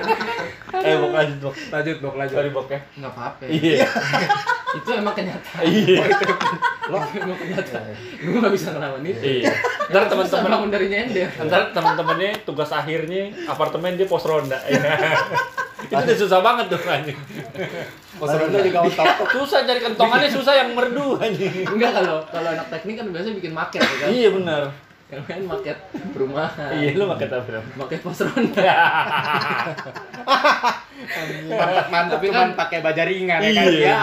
[0.85, 1.55] Eh, Bok lanjut, Bok.
[1.73, 2.37] Lanjut, Bok, lanjut.
[2.37, 2.81] Sorry, Bok ya.
[3.01, 3.43] Nggak apa-apa.
[3.49, 3.87] Iya.
[4.75, 6.03] itu emang kenyataan Iya.
[6.91, 7.85] lo emang kenyataan
[8.19, 9.53] gue nggak bisa ngelawan itu Iya.
[9.85, 14.57] Ntar teman teman-teman bangun dari nyender Ntar teman-temannya tugas akhirnya apartemen dia pos ronda.
[15.85, 17.19] itu udah susah banget tuh anjing.
[18.17, 19.07] Pos ronda juga otak.
[19.31, 21.53] Susah cari kentongannya susah yang merdu anjing.
[21.69, 24.63] enggak kalau kalau anak teknik kan biasanya bikin maket ya kan Iya benar.
[25.07, 25.77] Yang main maket
[26.11, 27.45] perumahan Iya lu pakai apa?
[27.45, 27.65] Bram?
[27.77, 28.73] maket pos ronda
[31.05, 33.85] mantap mantap Tapi kan- pakai baja ringan ya kan Iya.
[33.85, 33.99] ya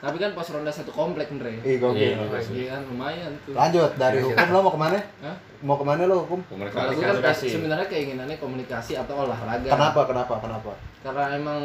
[0.00, 2.16] tapi kan pos ronda satu komplek Andre Ih, gokil.
[2.16, 2.40] Iya.
[2.50, 4.98] iya kan lumayan tuh Lanjut dari hukum lo mau ke mana?
[5.20, 5.36] Hah?
[5.60, 6.40] Mau ke mana lo hukum?
[6.42, 7.52] gue kan Komunikasi.
[7.52, 10.00] sebenarnya keinginannya komunikasi atau olahraga Kenapa?
[10.04, 10.34] Kenapa?
[10.38, 10.72] Kenapa?
[11.00, 11.60] karena emang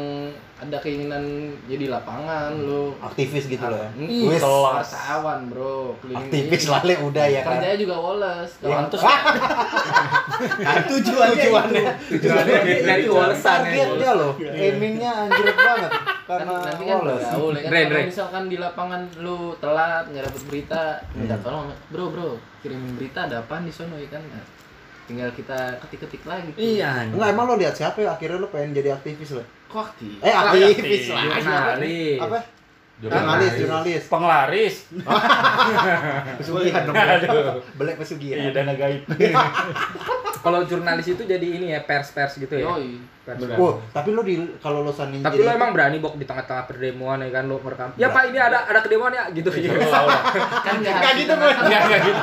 [0.56, 1.20] ada keinginan
[1.66, 3.90] jadi lapangan lo Aktivis gitu loh ya.
[3.90, 4.40] Hmm, Wis.
[4.40, 7.60] wartawan bro keliling Aktivis lale udah ya kan.
[7.60, 9.00] kerjanya juga woles kalau Pantes.
[10.88, 11.84] Tujuannya Tujuannya.
[12.10, 14.32] tujuannya dari walesan ya Targetnya loh.
[14.40, 15.90] Aimingnya anjir banget.
[16.26, 17.22] kan Karena nanti kan woles.
[17.22, 21.44] bergaul ya kan misalkan di lapangan lu telat nggak dapet berita minta Hmm.
[21.44, 24.44] tolong bro bro kirimin berita ada apaan di sono ya kan Nah,
[25.06, 26.58] tinggal kita ketik-ketik lagi tuh.
[26.58, 27.06] Iya.
[27.06, 29.42] Enggak, emang lo lihat siapa ya akhirnya lo pengen jadi aktivis lo?
[29.66, 31.00] kok aktif Eh, aktivis aktif.
[31.08, 31.22] lah.
[31.36, 32.18] Jurnalis.
[32.18, 32.38] Apa?
[32.96, 34.02] Jurnalis, jurnalis.
[34.08, 34.74] Penglaris.
[36.40, 36.96] Pesugihan dong.
[37.76, 38.36] Belek pesugihan.
[38.40, 39.04] Iya dana gaib.
[40.46, 43.42] kalau jurnalis itu jadi ini ya pers pers gitu ya yoi Pers.
[43.42, 43.58] Benar.
[43.58, 47.18] Oh, tapi lo di kalau lo sanding tapi lo emang berani bok di tengah-tengah perdemuan
[47.18, 49.74] ya kan lo merekam ya pak ini ada ada kedemuan ya gitu Iya.
[50.66, 51.32] kan nggak Nggak gitu.
[51.34, 52.22] Enggak enggak gitu.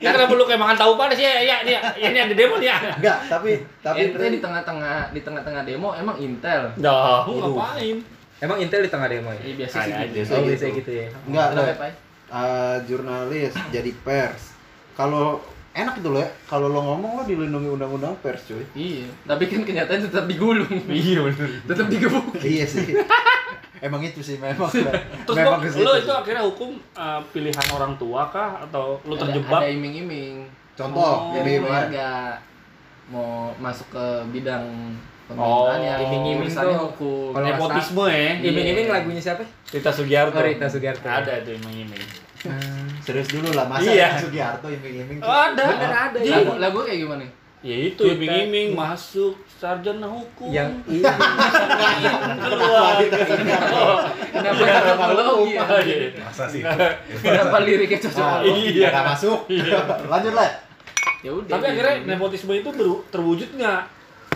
[0.00, 1.44] Ya kenapa lu kayak makan tahu panas ya?
[1.44, 2.76] Ya ya ini ada demo nih ya.
[2.96, 3.50] Enggak, tapi
[3.84, 8.00] tapi Ente di tengah-tengah di tengah-tengah demo emang intel Dah, ngapain?
[8.40, 10.48] Emang intel di tengah demo ya ya biasa sih gitu oh gitu.
[10.48, 11.92] biasanya gitu ya enggak lo Pai?
[12.30, 14.42] eh, jurnalis jadi pers.
[14.92, 18.64] Kalau enak itu lo ya, kalau lo ngomong lo dilindungi undang-undang pers cuy.
[18.74, 21.48] iya tapi kan kenyataan tetap digulung Iya benar.
[21.64, 22.90] tetap digebuk iya sih.
[23.80, 24.68] Emang itu sih memang.
[24.68, 25.80] Terus memang lu sih.
[25.80, 29.56] itu akhirnya hukum uh, pilihan orang tua kah atau lu Ada- terjebak?
[29.58, 31.32] ada iming-iming Contoh, Oh.
[31.32, 32.08] jadi keluarga
[33.06, 34.64] mau masuk ke bidang
[35.32, 36.74] Oh, iming-iming tuh.
[36.90, 38.16] hukum Nepotisme ya.
[38.32, 38.32] Iya.
[38.44, 40.32] iming-iming lagunya siapa Rita Sugiarto.
[40.32, 41.04] Oh, Rita Sugiarto.
[41.04, 42.02] Ada itu iming-iming.
[43.00, 44.16] serius dulu lah masa Iya.
[44.16, 45.18] Sugiharto iming-iming.
[45.18, 45.64] Oh, ada.
[45.68, 47.24] Bener ada lagu, ya lagu kayak gimana
[47.60, 50.48] Ya itu Kita- iming-iming masuk sarjana hukum.
[50.48, 51.04] yang ini
[52.40, 52.96] keluar.
[54.32, 54.64] kenapa
[55.44, 55.60] ya?
[55.60, 56.08] Oh, iya.
[56.16, 56.64] Masa sih?
[57.14, 58.44] kenapa liriknya cocok sama lo?
[58.48, 58.88] Iya.
[58.88, 59.38] Nggak masuk.
[60.12, 60.50] Lanjut lah.
[61.20, 61.72] ya udah Tapi gitu.
[61.76, 63.80] akhirnya nepotisme itu ter- terwujud nggak?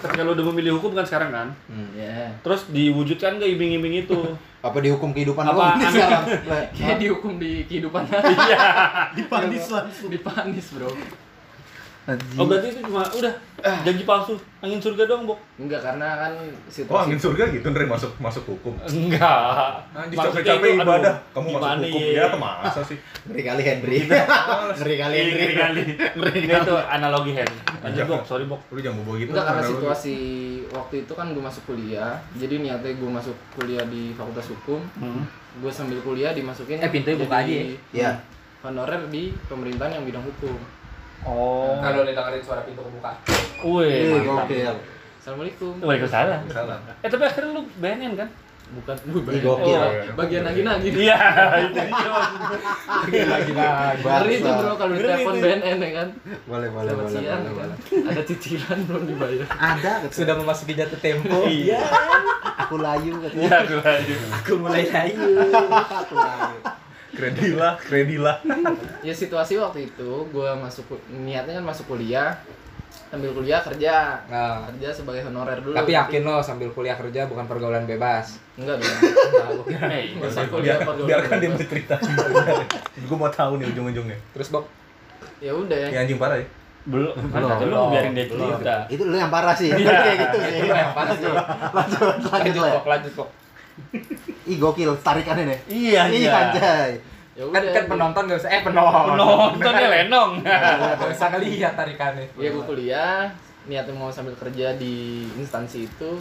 [0.04, 1.48] Ketika lu udah memilih hukum kan sekarang kan?
[1.92, 4.20] ya Terus diwujudkan nggak iming-iming itu?
[4.60, 6.24] Apa dihukum kehidupan Apa anak- sekarang?
[6.76, 8.60] Kayak dihukum di kehidupan Iya.
[9.12, 10.08] dipanis langsung.
[10.08, 10.92] dipanis bro
[12.36, 13.32] Oh berarti itu cuma udah
[13.80, 15.40] janji palsu angin surga doang, Bok?
[15.56, 16.32] enggak karena kan
[16.84, 18.76] Oh angin situasi surga gitu Ndre masuk masuk hukum.
[18.84, 19.80] Enggak.
[19.90, 22.24] Anjir Maksudnya capek-capek itu, aduh, ibadah, kamu masuk hukum ya?
[22.28, 22.98] ya masa sih?
[23.24, 23.98] Ngeri kali Henry.
[24.76, 25.32] Ngeri kali Iya, Henry.
[25.34, 25.82] ngeri kali.
[26.20, 26.60] Ngeri kali.
[26.60, 27.54] Itu analogi hand.
[27.80, 28.22] Lanjut, Bok.
[28.22, 28.60] Sorry, Bok.
[28.68, 29.30] Lu jangan bobo gitu.
[29.30, 30.16] Enggak karena lu- situasi
[30.66, 35.22] waktu itu kan gue masuk kuliah jadi niatnya gue masuk kuliah di fakultas hukum Hmm.
[35.54, 37.64] gue sambil kuliah dimasukin Eh, pintunya buka aja ya.
[37.92, 38.10] Iya.
[38.60, 40.56] honorer di pemerintahan yang bidang hukum
[41.22, 41.79] Oh.
[41.79, 43.12] kalau dengerin suara pintu kebuka
[43.62, 44.44] Wih, Ih, mantap.
[44.44, 44.74] gokil.
[45.16, 46.40] assalamualaikum Waalaikumsalam.
[47.00, 48.29] Eh tapi akhirnya lu BNN kan?
[48.66, 48.96] bukan
[49.31, 49.77] Ih, gokil.
[49.77, 49.92] Oh.
[50.14, 51.16] bagian lagi nagi Iya,
[51.61, 52.57] itu dia maksudnya.
[53.05, 53.53] lagi lagi
[54.00, 55.44] ngeri bro kalau ditelepon itu.
[55.44, 56.09] BNN ya kan
[56.44, 58.11] Boleh, boleh, selamat boleh, siang boleh, kan boleh.
[58.11, 60.14] ada cicilan belum dibayar Ada gitu.
[60.18, 61.81] sudah memasuki jatuh tempo Iya.
[62.64, 63.37] Aku layu katanya.
[63.38, 64.18] Iya, aku lanjut.
[64.31, 65.29] aku mulai layu
[66.00, 66.57] Aku layu.
[67.14, 68.37] Kredilah, kredilah.
[69.00, 72.35] ya situasi waktu itu gue masuk niatnya kan masuk kuliah
[73.07, 77.46] sambil kuliah kerja nah, kerja sebagai honorer dulu tapi yakin lo sambil kuliah kerja bukan
[77.46, 80.05] pergaulan bebas enggak dong gua kira- Hey,
[80.48, 81.94] kuliah pergaulan biarkan dia bercerita.
[83.07, 84.18] Gue mau tahu nih ujung-ujungnya.
[84.33, 84.66] terus bok
[85.38, 86.46] ya udah ya Ini anjing parah ya.
[86.85, 87.14] belum.
[87.16, 88.50] Belum, lu belum, biarin dia belum.
[88.57, 88.77] cerita.
[88.88, 89.72] Itu lu yang parah sih.
[89.72, 90.57] Kayak gitu sih.
[90.61, 91.29] Itu yang parah sih.
[91.72, 93.29] Lanjut, lanjut lanjut lah.
[94.44, 95.58] Ih, gokil tarikannya nih.
[95.66, 96.92] Iya, Ih, anjay.
[97.34, 100.30] ya kan kan penonton gak usah eh penonton Penontonnya lenong.
[100.40, 103.26] gak usah ngelihat tarikannya ya gue kuliah
[103.64, 104.94] niatnya mau sambil kerja di
[105.34, 106.14] instansi itu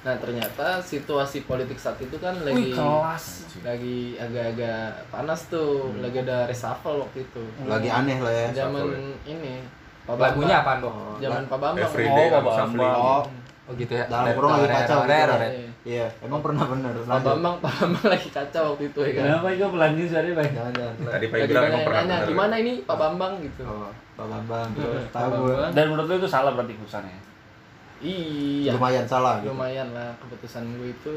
[0.00, 3.24] nah ternyata situasi politik saat itu kan lagi kelas.
[3.60, 8.48] lagi agak-agak panas tuh lagi ada reshuffle waktu itu Lagi aneh lah ya.
[8.64, 8.84] zaman
[9.22, 9.60] ini
[10.02, 10.24] Pak Bambang.
[10.36, 12.40] lagunya apaan bok zaman Pak Bambang Every Oh, day Pak.
[12.42, 12.94] Bambang.
[12.94, 13.22] Oh,
[13.64, 15.08] oh gitu ya dalam kurung lagi kacau gitu.
[15.08, 15.38] Rere, lah.
[15.38, 15.48] rere.
[15.84, 16.92] Iya, emang pernah bener.
[16.98, 17.18] Pak.
[17.18, 20.48] Bambang Pak Bambang lagi kacau waktu itu ya kan Kenapa itu pelanjut suaranya, Bang?
[20.50, 20.94] Jangan, jangan.
[21.06, 22.28] Tadi Pak lagi Ibra banyak emang pernah nanya bener.
[22.28, 24.68] gimana ini Pak Bambang gitu Oh, Pak Bambang.
[24.72, 25.56] Pak Tahu gue.
[25.72, 27.18] Dan menurut lu itu salah berarti keputusannya.
[28.00, 29.48] iya Lumayan salah gitu.
[29.50, 31.12] lumayan lah keputusan gue itu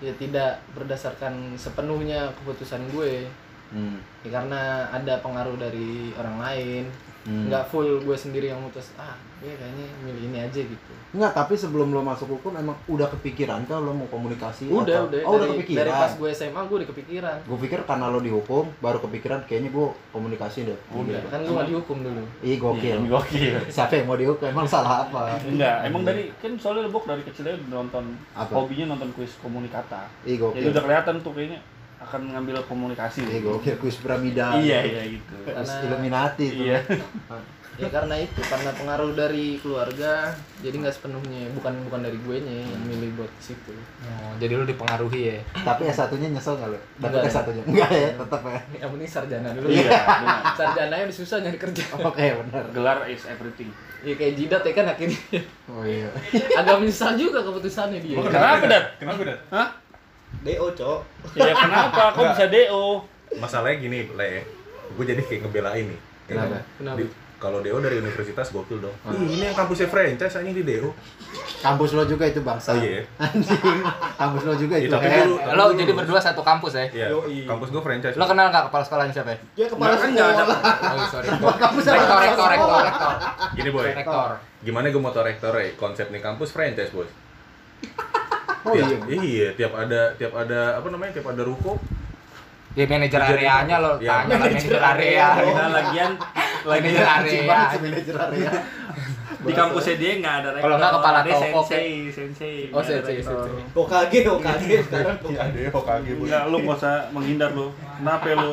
[0.00, 3.28] ya tidak berdasarkan sepenuhnya keputusan gue
[3.68, 3.96] Hmm.
[4.20, 6.84] ya karena ada pengaruh dari orang lain
[7.22, 7.46] Hmm.
[7.46, 11.54] nggak full gue sendiri yang mutus ah gue kayaknya milih ini aja gitu Enggak, tapi
[11.54, 14.66] sebelum lo masuk hukum emang udah kepikiran kah lo mau komunikasi?
[14.66, 15.78] udah atau- udah Oh, udah dari, kepikiran.
[15.78, 19.70] dari pas gue SMA gue udah kepikiran Gue pikir karena lo dihukum baru kepikiran kayaknya
[19.70, 20.78] gue komunikasi deh.
[20.90, 22.96] udah kan gue nggak dihukum dulu Ih gokil.
[22.96, 23.54] Iya, gokil.
[23.68, 24.48] Siapa yang mau dihukum?
[24.48, 25.36] Emang salah apa?
[25.38, 28.50] Enggak, emang dari kan soalnya Bok dari kecilnya udah nonton Apa?
[28.56, 30.08] hobinya nonton kuis komunikata.
[30.22, 30.70] Ih Jadi gokil.
[30.70, 31.60] udah kelihatan tuh kayaknya
[32.02, 33.22] akan ngambil komunikasi.
[33.22, 34.54] Ih gokil kuis piramida.
[34.54, 35.34] Iya, iya gitu.
[35.44, 36.64] Karena- Illuminati tuh.
[36.64, 36.78] Iya.
[37.72, 40.28] ya karena itu karena pengaruh dari keluarga
[40.60, 43.72] jadi nggak sepenuhnya bukan bukan dari gue nya yang milih buat situ
[44.04, 45.38] Oh, jadi lu dipengaruhi ya.
[45.56, 46.76] Tapi S1-nya nyesel nggak lo?
[46.76, 47.30] Enggak, Dapat ya.
[47.32, 47.62] S1-nya?
[47.64, 48.60] Enggak ya, tetap ya.
[48.76, 50.40] yang penting sarjana dulu Iya, benar.
[50.52, 52.64] sarjana udah susah nyari kerja Oke, benar.
[52.70, 53.72] Gelar is everything.
[54.02, 55.20] ya kayak jidat ya kan akhirnya
[55.64, 56.10] Oh iya.
[56.52, 58.84] agak menyesal juga keputusannya dia Kenapa, Dat?
[58.98, 59.38] Kenapa, Dat?
[59.48, 59.68] Hah?
[60.42, 61.00] DO, Cok.
[61.34, 62.02] Ya kenapa?
[62.12, 62.84] Kok bisa DO?
[63.34, 64.42] Masalahnya gini, Le.
[64.92, 66.00] Gue jadi kayak ngebelain nih.
[66.24, 66.50] Ya Kenapa?
[66.52, 66.62] kan?
[66.76, 66.98] Kenapa?
[66.98, 68.94] Di- kalau Deo dari universitas gokil dong.
[69.08, 70.94] Ih, ini yang kampusnya franchise anjing di Deo.
[71.58, 72.70] Kampus lo juga itu bangsa.
[72.70, 73.02] Oh iya.
[73.18, 73.82] Anjing.
[74.14, 74.92] Kampus lo juga Iya, itu.
[74.92, 75.26] tapi Hen.
[75.26, 76.86] dulu- Lo jadi berdua satu kampus ya?
[76.92, 77.06] Iya,
[77.44, 78.14] kampus gue franchise.
[78.14, 79.38] Lo kenal nggak kepala sekolahnya siapa ya?
[79.56, 80.22] Ya kepala kan ada.
[80.28, 80.58] sekolah.
[80.86, 81.26] Oh sorry.
[81.58, 83.14] Kampus rektor, rektor, rektor, rektor.
[83.52, 83.90] Gini, Boy.
[83.92, 84.30] Rektor.
[84.60, 85.66] Gimana gue mau tau rektor ya?
[85.74, 87.10] Konsep nih kampus franchise, Bos.
[88.62, 89.18] Oh Tiap- iya.
[89.18, 91.12] Iya, tiap ada tiap ada apa namanya?
[91.12, 91.78] Tiap ada ruko.
[92.72, 94.24] Ya manajer areanya lo Iya.
[94.24, 95.26] tanya manajer area.
[95.36, 96.10] Kita lagian
[96.64, 97.42] lagi Manajer area.
[97.76, 98.50] manajer area.
[99.42, 100.62] di kampusnya dia nggak ada rektor.
[100.62, 102.56] Kalau nggak kepala toko, sensei, sensei.
[102.70, 103.62] Oh, sensei, sensei.
[103.72, 105.16] Hokage, Hokage sekarang.
[105.26, 106.24] Iya, Deo kage, Boy.
[106.24, 107.66] Enggak, lu nggak usah menghindar lu.
[107.98, 108.52] Kenapa lu?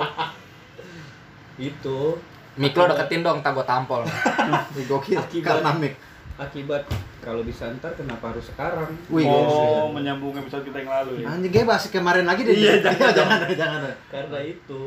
[1.58, 2.18] Itu
[2.58, 4.02] Mik lo deketin dong, tak gua tampol.
[4.90, 5.16] Gokil.
[5.16, 5.48] Akibat.
[5.62, 5.94] Karena mic.
[6.36, 6.84] akibat
[7.20, 8.90] kalau bisa ntar kenapa harus sekarang?
[9.08, 9.92] Wih, Oh, guys.
[9.94, 11.26] menyambung episode kita yang lalu ya.
[11.30, 12.54] Anjing kayak bahas kemarin lagi deh.
[12.54, 13.80] Iya, jangan, jangan, jangan.
[14.08, 14.82] Karena itu.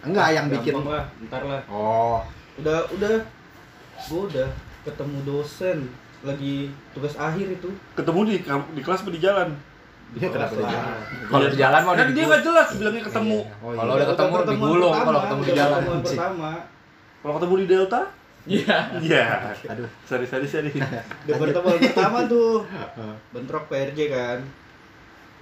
[0.00, 0.72] Enggak yang bikin.
[0.72, 1.60] Gampang lah, ntar lah.
[1.66, 2.20] Oh,
[2.56, 3.14] Udah, udah.
[4.00, 4.48] Gue udah
[4.80, 5.78] ketemu dosen
[6.20, 7.68] lagi tugas akhir itu.
[7.92, 8.34] Ketemu di
[8.74, 9.50] di kelas apa di jalan?
[10.10, 10.98] dia kenapa dia jalan?
[11.22, 13.38] Kalau di jalan mau Kan dia nggak jelas bilangnya ketemu.
[13.62, 13.98] Oh, Kalau iya.
[14.02, 15.80] udah ketemu digulung kalau ketemu di jalan.
[17.20, 18.00] Kalau ketemu di Delta?
[18.46, 19.24] Iya Iya.
[19.68, 19.88] Aduh.
[20.04, 20.72] Sorry, sorry, sorry.
[21.24, 22.64] Udah pertemuan pertama tuh.
[23.32, 24.38] Bentrok PRJ kan.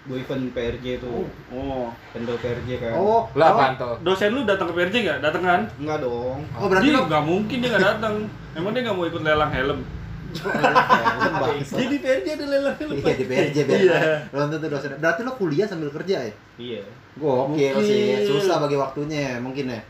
[0.08, 1.28] Gue event PRJ tuh.
[1.52, 1.92] Oh.
[2.10, 2.96] Handle PRJ kan.
[2.96, 3.94] Oh, Lo apaan tuh?
[4.00, 5.18] Dosen lu datang ke PRJ nggak?
[5.20, 5.60] Datang kan?
[5.76, 6.40] Enggak dong.
[6.56, 8.14] Oh, berarti dia nggak mungkin dia nggak datang.
[8.56, 9.80] Emang dia nggak mau ikut lelang helm?
[10.28, 11.74] Bangsa.
[11.80, 12.96] Jadi PRJ ada lelang helm.
[12.96, 13.56] Iya di PRJ.
[13.68, 14.00] Iya.
[14.32, 14.90] Lo tentu dosen.
[14.96, 16.32] Berarti lo kuliah sambil kerja ya?
[16.56, 16.82] Iya.
[17.14, 17.84] Gokil Gokil.
[17.84, 18.24] sih.
[18.24, 19.80] Susah bagi waktunya mungkin ya.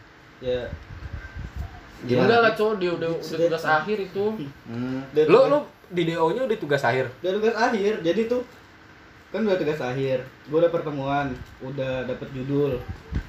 [0.41, 0.63] Ya.
[2.05, 4.25] Ya udah lah cowok dia udah udah tugas akhir itu
[4.69, 5.03] Hmm.
[5.11, 5.59] udah Lo lo
[5.89, 7.09] di DO-nya udah tugas akhir.
[7.19, 8.05] udah tugas akhir.
[8.05, 8.45] Jadi tuh
[9.29, 10.21] kan udah tugas akhir.
[10.47, 11.27] Gue udah pertemuan,
[11.59, 12.77] udah dapet judul.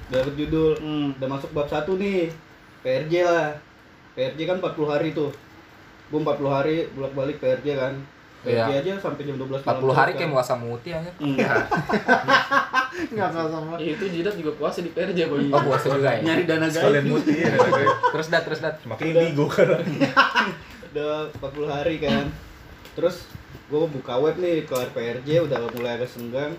[0.06, 0.72] Udah dapet judul.
[0.76, 1.16] Hmm.
[1.16, 2.28] Udah masuk bab satu nih.
[2.80, 3.56] PRJ lah.
[4.12, 5.32] PRJ kan 40 hari tuh.
[6.08, 7.94] Gue 40 hari bolak-balik PRJ kan.
[8.40, 8.64] Iya.
[8.72, 10.34] aja sampai jam 12 40 malam hari terus kayak kan.
[10.34, 11.10] puasa muti aja.
[11.18, 11.56] Enggak.
[13.10, 13.74] Enggak sama.
[13.76, 16.20] itu jidat juga puasa di PRJ boy Oh puasa juga ya.
[16.24, 17.12] Nyari dana Sekalian gaib.
[17.12, 17.52] muti ya.
[18.10, 18.74] Terus dat terus dat.
[18.82, 19.68] Makin indigo kan.
[20.90, 22.26] udah 40 hari kan
[22.90, 23.30] terus
[23.70, 26.50] gue buka web nih kelar PRJ udah mulai agak senggang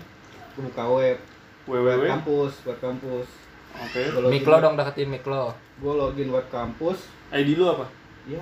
[0.56, 1.18] gue buka web
[1.66, 3.28] web kampus web kampus
[3.72, 4.00] Oke.
[4.28, 5.52] Mik lo dong deketin mik lo.
[5.76, 7.84] gue login web kampus ID lu apa?
[8.24, 8.40] ya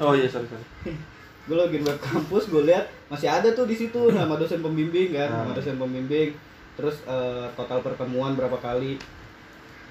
[0.00, 0.64] Oh iya, sorry, sorry.
[1.42, 5.28] gue login web kampus gue lihat masih ada tuh di situ nama dosen pembimbing kan
[5.30, 6.34] nama dosen pembimbing.
[6.78, 8.96] Terus eh, total pertemuan berapa kali?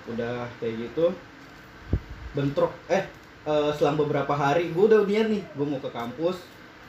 [0.07, 1.11] Udah kayak gitu.
[2.31, 3.03] Bentrok eh
[3.43, 6.39] eh, selang beberapa hari gue udah niat nih gue mau ke kampus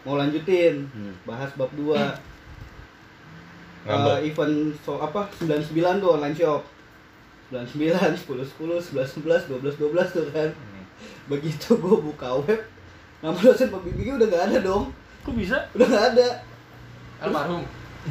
[0.07, 0.87] mau lanjutin.
[0.95, 1.15] Hmm.
[1.27, 1.95] bahas bab 2
[3.83, 4.19] Ngambek.
[4.31, 6.63] event so apa 99 tuh online shop.
[7.51, 10.51] 99 10 10 11 11 12 12 tuh kan.
[11.27, 12.72] Begitu gue buka web
[13.23, 14.85] nama dosen pembimbingnya udah gak ada dong
[15.23, 15.57] Kok bisa?
[15.79, 16.29] udah gak ada
[17.23, 17.63] almarhum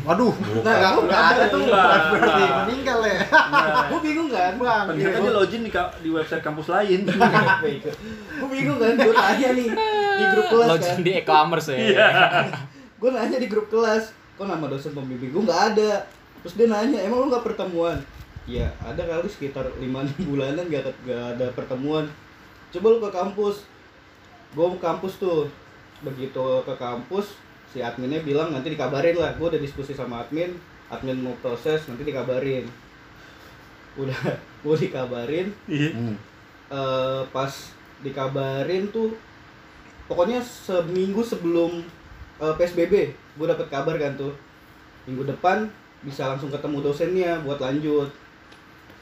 [0.07, 0.31] Waduh.
[0.63, 1.67] nah nggak Enggak ada tuh.
[1.67, 2.15] Enggak.
[2.15, 3.19] Berarti meninggal ya.
[3.91, 4.85] gue bingung kan Bang.
[4.87, 7.03] Ternyata dia login di, di website kampus lain.
[8.39, 9.67] gue bingung kan gue tanya nih
[10.15, 11.77] di grup kelas kan Login di e-commerce ya.
[11.77, 12.07] Iya.
[13.01, 16.05] gue nanya di grup kelas kok nama dosen pembimbing gue nggak ada
[16.45, 17.97] terus dia nanya emang lu nggak pertemuan
[18.45, 22.05] ya ada kali sekitar lima bulanan gak, gak ada pertemuan
[22.69, 23.65] coba lu ke kampus
[24.51, 25.47] gue ke kampus tuh.
[26.01, 27.37] Begitu ke kampus
[27.71, 29.31] si adminnya bilang nanti dikabarin lah.
[29.37, 30.57] Gue udah diskusi sama admin
[30.91, 32.67] admin mau proses nanti dikabarin.
[33.95, 34.19] Udah
[34.63, 35.47] gue dikabarin.
[35.65, 35.89] Iya.
[35.95, 36.15] Hmm.
[36.71, 37.51] eh, pas
[38.03, 39.15] dikabarin tuh
[40.11, 41.83] pokoknya seminggu sebelum
[42.43, 44.35] eh, PSBB gue dapet kabar kan tuh.
[45.07, 45.65] Minggu depan
[46.01, 48.09] bisa langsung ketemu dosennya buat lanjut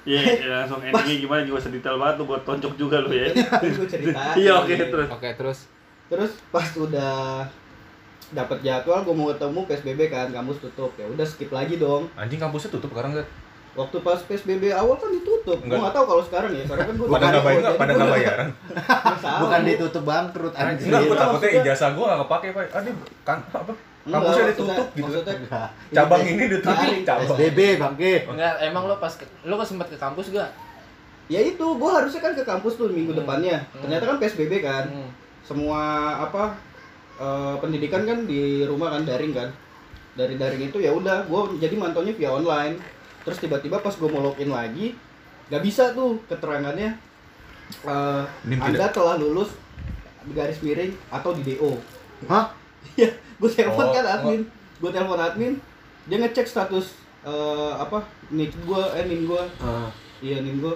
[0.10, 3.30] Iya, ya, langsung endingnya gimana juga sedetail banget tuh buat tonjok juga lu ya.
[3.62, 5.08] gue cerita Iya, oke, terus.
[5.08, 5.60] Oke, terus
[6.10, 7.46] terus pas udah
[8.30, 12.42] dapat jadwal gue mau ketemu PSBB kan kampus tutup ya udah skip lagi dong Anjing
[12.42, 13.30] kampusnya tutup sekarang enggak?
[13.78, 15.80] waktu pas PSBB awal kan ditutup gue Enggak.
[15.80, 18.48] nggak tahu kalau sekarang ya karena kan gue Pada nggak bayar pada nggak bayaran.
[19.40, 20.90] Bukan ditutup bangkrut anjing.
[20.90, 22.66] Enggak, gue Iya, takutnya ijazah gue nggak kepake, Pak.
[22.74, 23.74] Ah, dia kan apa?
[24.10, 25.04] Kampusnya maksudnya- ditutup gitu.
[25.06, 25.36] maksudnya
[25.96, 27.28] Cabang Ini ini ditutup, cabang.
[27.30, 28.14] SBB bangke.
[28.26, 30.50] Enggak, emang lo pas ke- lo sempat ke kampus gak?
[31.28, 33.22] ya itu gue harusnya kan ke kampus tuh minggu Hmm.
[33.22, 33.86] depannya Hmm.
[33.86, 35.10] ternyata kan PSBB kan Hmm.
[35.46, 35.78] semua
[36.20, 36.58] apa
[37.16, 39.46] eh, pendidikan kan di rumah kan daring kan
[40.12, 42.82] dari daring itu ya udah gue jadi mantaunya via online
[43.22, 44.98] terus tiba-tiba pas gue mau login lagi
[45.48, 46.98] nggak bisa tuh keterangannya
[47.84, 49.54] eh, Nim anda telah lulus
[50.28, 51.78] garis miring atau di do
[52.26, 52.58] Hah?
[52.96, 54.42] Ya gue telepon Oh, kan admin.
[54.80, 55.54] gue telepon admin
[56.06, 59.90] dia ngecek status eh, apa nick gue eh nim gue Ah.
[60.20, 60.74] iya nim gue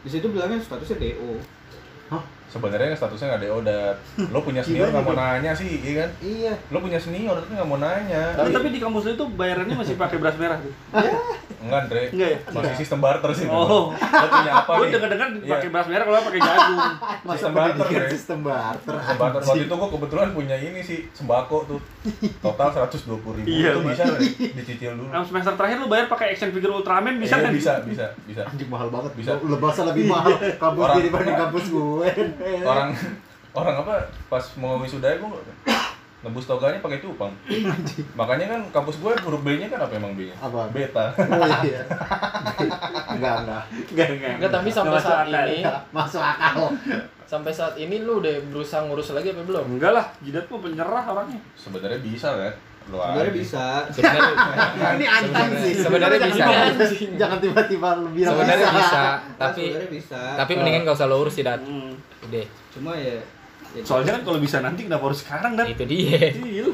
[0.00, 1.38] di situ bilangnya statusnya do
[2.56, 3.92] Sebenarnya statusnya nggak DO dan
[4.26, 6.10] lo punya senior nggak mau nanya sih, iya kan?
[6.18, 6.52] Iya.
[6.68, 8.32] Lo punya senior tapi nggak mau nanya.
[8.32, 10.72] Tapi, tapi di kampus lu itu bayarannya masih pakai beras merah tuh.
[11.56, 12.02] Enggak, Andre.
[12.08, 12.38] Enggak ya?
[12.48, 13.46] Masih sistem barter sih.
[13.46, 13.90] Oh.
[13.90, 14.92] Lo punya apa Gue nih?
[14.94, 15.52] dengar-dengar Iya.
[15.52, 16.78] pakai beras merah kalau pakai jagung.
[17.26, 18.06] Masa Sistem barter, Bre.
[18.08, 18.94] sistem barter.
[18.94, 19.40] Sistem barter.
[19.42, 21.80] Waktu itu gue kebetulan punya ini sih sembako tuh.
[22.38, 23.46] Total 120 ribu.
[23.46, 24.04] Iya, itu bisa
[24.54, 25.10] dicicil dulu.
[25.26, 27.52] Semester terakhir lu bayar pakai action figure Ultraman bisa Iya, kan?
[27.52, 28.42] bisa, bisa, bisa.
[28.46, 29.10] Anjing mahal banget.
[29.18, 29.30] Bisa.
[29.36, 32.08] Lebih mahal kampus dibanding kampus gue.
[32.62, 32.88] Orang
[33.56, 33.94] orang apa
[34.28, 35.28] pas mau wisuda gue
[36.24, 37.30] nebus toganya pakai cupang.
[38.18, 40.34] Makanya kan kampus gue huruf B-nya kan apa emang B-nya?
[40.42, 40.66] Apa?
[40.74, 41.14] Beta.
[41.14, 41.86] Oh iya.
[43.16, 43.62] Enggak, enggak.
[43.94, 44.34] Enggak, enggak.
[44.40, 45.46] Enggak, tapi sampai masuk saat akal.
[45.46, 45.58] ini
[45.94, 46.56] Masuk akal.
[47.26, 49.64] sampai saat ini lu udah berusaha ngurus lagi apa belum?
[49.78, 51.40] Enggak lah, jidat mah penyerah orangnya.
[51.54, 52.54] Sebenarnya bisa kan?
[52.86, 54.34] Lo sebenarnya bisa sebenarnya
[54.94, 55.72] Ini antang sih.
[55.74, 56.38] Sebenarnya bisa.
[56.38, 56.78] Jangan-
[57.18, 58.78] Jangan tiba-tiba lu bilang sebenarnya bisa.
[58.78, 59.02] bisa,
[59.34, 61.58] tapi bisa tapi mendingan gak usah lo urus sih, Dat.
[61.58, 61.98] Hmm.
[62.22, 63.18] Udah, cuma ya,
[63.72, 65.66] ya Soalnya kan kalau bisa nanti kenapa harus sekarang dan?
[65.66, 66.30] itu dia.
[66.32, 66.66] Iya.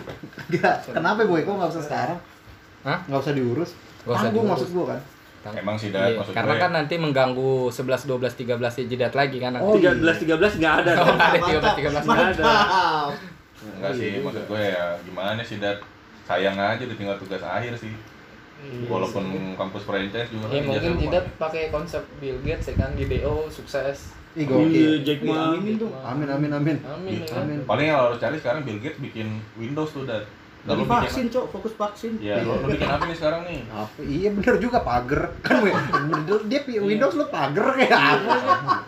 [0.47, 0.77] Enggak.
[0.87, 1.41] Kenapa boy?
[1.41, 2.19] Kok enggak usah sekarang?
[2.83, 2.99] Hah?
[3.05, 3.71] Enggak usah diurus.
[4.03, 4.49] Gak usah diurus.
[4.51, 5.01] maksud gua kan.
[5.55, 6.63] Emang sih, Dat, Iya, karena gue.
[6.63, 9.67] kan nanti mengganggu 11, 12, 13 jidat lagi kan nanti.
[9.67, 9.91] Oh, iya.
[9.91, 10.93] 13 13 enggak ada.
[10.95, 12.45] Oh, nggak ada 13, 13 nggak ada.
[12.45, 13.11] mantap
[13.65, 15.79] Enggak sih, maksud gue ya gimana sih, Dat?
[16.27, 17.95] Sayang aja udah tinggal tugas akhir sih.
[18.87, 23.05] Walaupun kampus franchise juga Ya kan mungkin tidak pakai konsep Bill Gates ya kan di
[23.11, 24.15] DO sukses.
[24.33, 24.93] Ih Iya, gokil.
[25.05, 25.59] Jack Ma.
[26.09, 26.77] Amin amin amin.
[26.81, 27.45] Amin kan.
[27.45, 27.59] Amin.
[27.67, 30.25] Paling yang harus cari sekarang Bill Gates bikin Windows tuh, Dat.
[30.25, 33.67] Dan Bikin vaksin cok fokus vaksin Ya, lo, lo bikin apa nih sekarang nih?
[33.67, 33.99] Apa?
[33.99, 35.35] Iya bener juga pagar.
[35.43, 35.67] Kan
[36.47, 38.35] dia pi- Windows lu pagar kayak apa?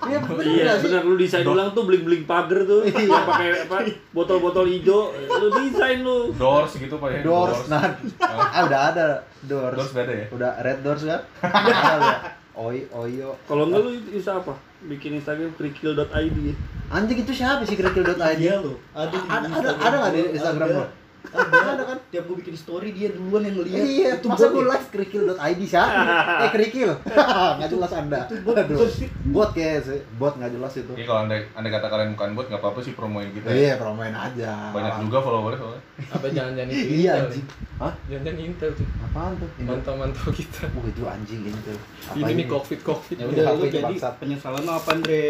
[0.04, 2.86] Iya bener Iya, benar lu desain ulang tuh bling-bling pagar tuh.
[2.86, 3.76] Yang pakai apa?
[4.10, 5.10] Botol-botol hijau.
[5.18, 6.30] Lu desain lu.
[6.32, 7.20] Doors gitu Pak ya.
[7.22, 7.82] Doors, nah,
[8.22, 9.06] ah udah ada
[9.42, 9.74] doors.
[9.74, 10.26] Doors udah ada ya?
[10.30, 11.20] Udah red doors kan?
[11.42, 12.16] Ada ya.
[12.54, 13.34] Oi, oyo.
[13.44, 14.54] Kalau enggak lu bisa apa?
[14.80, 16.06] Bikin Instagram trikill.id
[16.38, 16.54] ya.
[16.86, 18.14] Anjing itu siapa sih kerikil.id?
[18.38, 20.20] Iya lo ada Ada ada Instagram ada nggak di.
[20.32, 20.86] Instagram Ada.
[21.26, 21.98] Ada kan?
[22.06, 24.68] tiap gue bikin story dia duluan yang ngeliat Iya, itu masa gue ya?
[24.68, 26.00] live kerikil.id siapa?
[26.44, 26.90] Eh kerikil,
[27.56, 28.20] nggak jelas anda.
[28.40, 28.90] bot, Aduh, bot.
[29.26, 30.92] bot kayak sih, bot nggak jelas itu.
[30.92, 33.46] Iya kalau anda, anda kata kalian bukan bot nggak apa-apa sih promoin kita.
[33.46, 33.54] ya.
[33.54, 34.52] Iya, promoin aja.
[34.70, 35.82] Banyak juga followernya soalnya.
[36.08, 37.44] Apa jangan-jangan itu Iya Intel anjing.
[37.44, 37.54] ya?
[37.76, 37.92] Hah?
[38.06, 38.86] Jangan-janjan Intel tuh.
[39.02, 39.48] Apaan tuh?
[39.60, 40.60] Mantau-mantau kita.
[40.70, 41.74] Wah itu anjing itu.
[42.04, 43.16] Apa Ini nih Covid Covid.
[43.16, 45.22] ya udah Apa lu itu jadi penyesalan lo apa Andre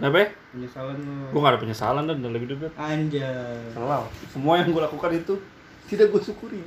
[0.00, 0.28] Kenapa ya?
[0.50, 2.70] penyesalan lo Gue gak ada penyesalan dan dalam hidup gue.
[2.72, 4.08] anjay Selalu.
[4.26, 5.34] Semua yang gue lakukan itu
[5.86, 6.60] tidak gue syukuri.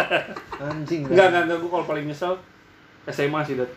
[0.62, 1.02] Anjing.
[1.04, 1.58] Enggak, enggak, enggak.
[1.58, 2.34] Gue kalau paling nyesel
[3.04, 3.70] SMA sih, Dat.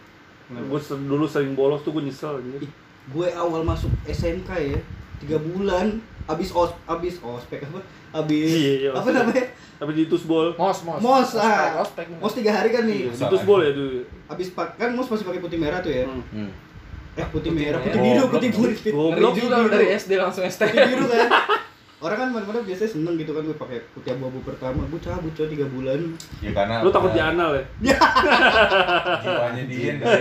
[0.45, 2.39] Gue dulu sering bolos tuh gue nyesel.
[2.41, 2.67] Gitu.
[3.03, 4.79] gue awal masuk SMK ya
[5.19, 9.11] tiga bulan abis os abis ospek apa abis Iya, iya, apa ospek.
[9.13, 10.55] namanya Tapi di Tusbol.
[10.55, 10.99] Mos, mos.
[10.99, 11.83] Mos, Ospek, ah.
[11.83, 12.05] ospek.
[12.15, 14.07] mos tiga hari kan nih Di Tusbol ya dulu.
[14.25, 16.23] abis pak kan mos masih pakai putih merah tuh ya Hmm.
[16.31, 16.51] Hmm.
[17.13, 19.33] Eh putih, merah putih biru putih biru Goblok.
[19.37, 20.65] juga dari SD langsung STM.
[20.67, 21.29] putih biru kan
[22.03, 25.47] orang kan mana-mana biasanya seneng gitu kan gue pakai putih abu-abu pertama gue cabut coy
[25.47, 25.99] tiga bulan
[26.43, 27.15] Ya karena Lu takut apa?
[27.15, 27.63] dianal ya?
[29.23, 30.11] jiwanya dia enggak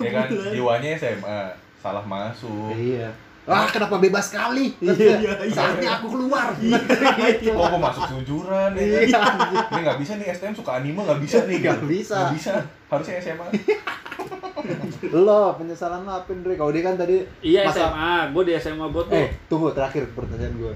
[0.00, 0.10] ya.
[0.10, 1.40] kan jiwanya SMA
[1.76, 2.72] salah masuk.
[2.72, 3.10] Iya.
[3.42, 4.70] Wah, kenapa bebas sekali?
[4.78, 5.32] Iya, iya.
[5.50, 6.54] Saatnya aku keluar.
[6.54, 9.34] Oh, gua masuk sujuran ya kan.
[9.66, 11.58] Ini nggak bisa nih STM suka anime nggak bisa nih.
[11.58, 11.86] Nggak gitu.
[11.90, 12.16] bisa.
[12.16, 12.52] Nggak bisa.
[12.86, 13.46] Harusnya SMA.
[15.12, 16.54] Lo penyesalan lo apa Andre?
[16.54, 20.06] Kalau dia kan tadi Iya masa- SMA, gue di SMA gue tuh Eh, tunggu terakhir
[20.12, 20.74] pertanyaan gue.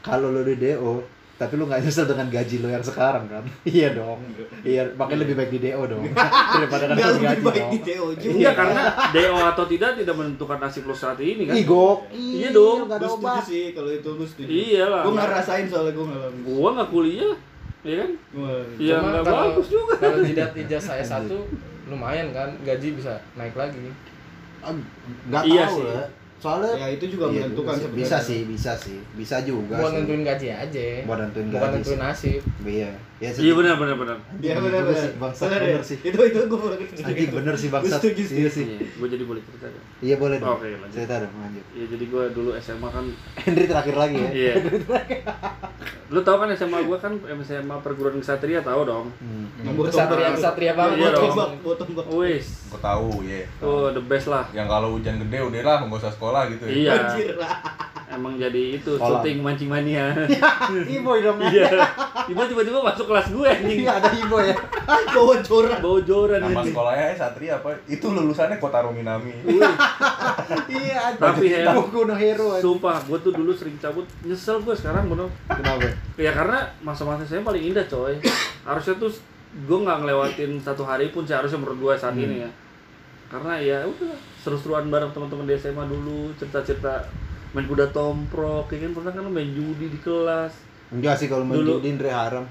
[0.00, 1.02] Kalau lo di DO,
[1.34, 3.42] tapi lo nggak nyesel dengan gaji lo yang sekarang kan?
[3.68, 4.18] iya dong.
[4.60, 6.02] Iya, makanya lebih baik di DO dong.
[6.54, 7.70] Daripada kan lebih gaji baik dong.
[7.70, 11.54] di DO juga Enggak karena DO atau tidak tidak menentukan nasib lo saat ini kan.
[11.54, 11.98] Ih, gok.
[12.10, 12.78] Iya dong.
[12.86, 15.02] Gue setuju sih kalau itu gue setuju Iya lah.
[15.02, 17.34] gue ngerasain soalnya gue ngalamin Gua nggak kuliah,
[17.82, 18.10] Iya kan?
[18.76, 19.94] Iya nggak bagus juga.
[19.96, 21.30] Kalau dilihat ijazah S1
[21.84, 23.90] lumayan kan, gaji bisa naik lagi.
[25.26, 25.86] Nggak Iya tahu sih.
[25.88, 26.04] ya.
[26.38, 27.80] Soalnya Ya itu juga iya menentukan sih.
[27.80, 28.02] sebenarnya.
[28.02, 28.98] Bisa sih, bisa sih.
[29.14, 29.96] Bisa juga Buat sih.
[29.96, 30.86] nentuin gaji aja.
[31.06, 32.02] Buat nentuin Bukan gaji nentuin sih.
[32.02, 32.40] nasib.
[32.64, 32.90] Iya.
[33.22, 34.16] Ya, Iya benar benar benar.
[34.42, 34.98] Iya benar benar.
[34.98, 35.66] sih, bangsat Benar ya?
[35.70, 35.98] bener sih.
[36.02, 37.86] Itu itu gue baru Anjing bener sih bangsat.
[37.86, 38.36] Gue setuju sih.
[38.42, 38.64] Iya sih.
[38.98, 39.82] Gue jadi boleh cerita kan?
[40.02, 40.58] Iya boleh dong.
[40.58, 40.90] Oke, lanjut.
[40.98, 41.64] Cerita dong, lanjut.
[41.70, 43.04] Iya jadi gue dulu SMA kan
[43.46, 44.30] Henry terakhir lagi ya.
[44.34, 44.54] Iya.
[46.12, 49.06] Lu tau kan SMA gua kan SMA perguruan kesatria tahu dong.
[49.16, 49.48] Hmm.
[49.64, 51.08] Nomor Kesatria kesatria banget.
[51.08, 51.56] Iya dong.
[52.20, 52.68] Wis.
[52.68, 53.46] Gue tahu, ya.
[53.64, 54.44] Oh the best lah.
[54.52, 56.92] Yang kalau hujan gede udah lah, nggak usah sekolah gitu ya.
[56.92, 56.94] Iya.
[58.12, 60.12] Emang jadi itu syuting mancing mania.
[61.00, 61.40] Iboy dong.
[61.48, 61.80] Iya.
[62.28, 63.78] Tiba tiba masuk kelas gue anjing.
[63.78, 64.56] Iya ada Iboy ya.
[65.12, 65.78] Bawa joran.
[65.78, 67.76] Bau joran Nama sekolahnya Satria apa?
[67.84, 69.36] Itu lulusannya Kotaro Minami.
[70.66, 71.20] Iya ada.
[71.28, 72.48] Tapi ya- Boku no Hero.
[72.50, 72.64] anjing.
[72.64, 75.86] Sumpah, gue tuh dulu sering cabut, nyesel gue sekarang bener Kenapa?
[76.16, 78.16] Ya karena masa-masa saya paling indah coy
[78.62, 79.12] Harusnya tuh
[79.52, 82.50] gue nggak ngelewatin satu hari pun sih harusnya menurut gue saat ini ya
[83.28, 87.04] Karena ya udah seru-seruan bareng teman-teman di SMA dulu Cerita-cerita
[87.52, 90.52] main kuda tomprok, ya kan pernah kan main judi di kelas
[90.88, 91.78] Enggak sih kalau main Dulu.
[91.78, 92.44] judi Indra haram.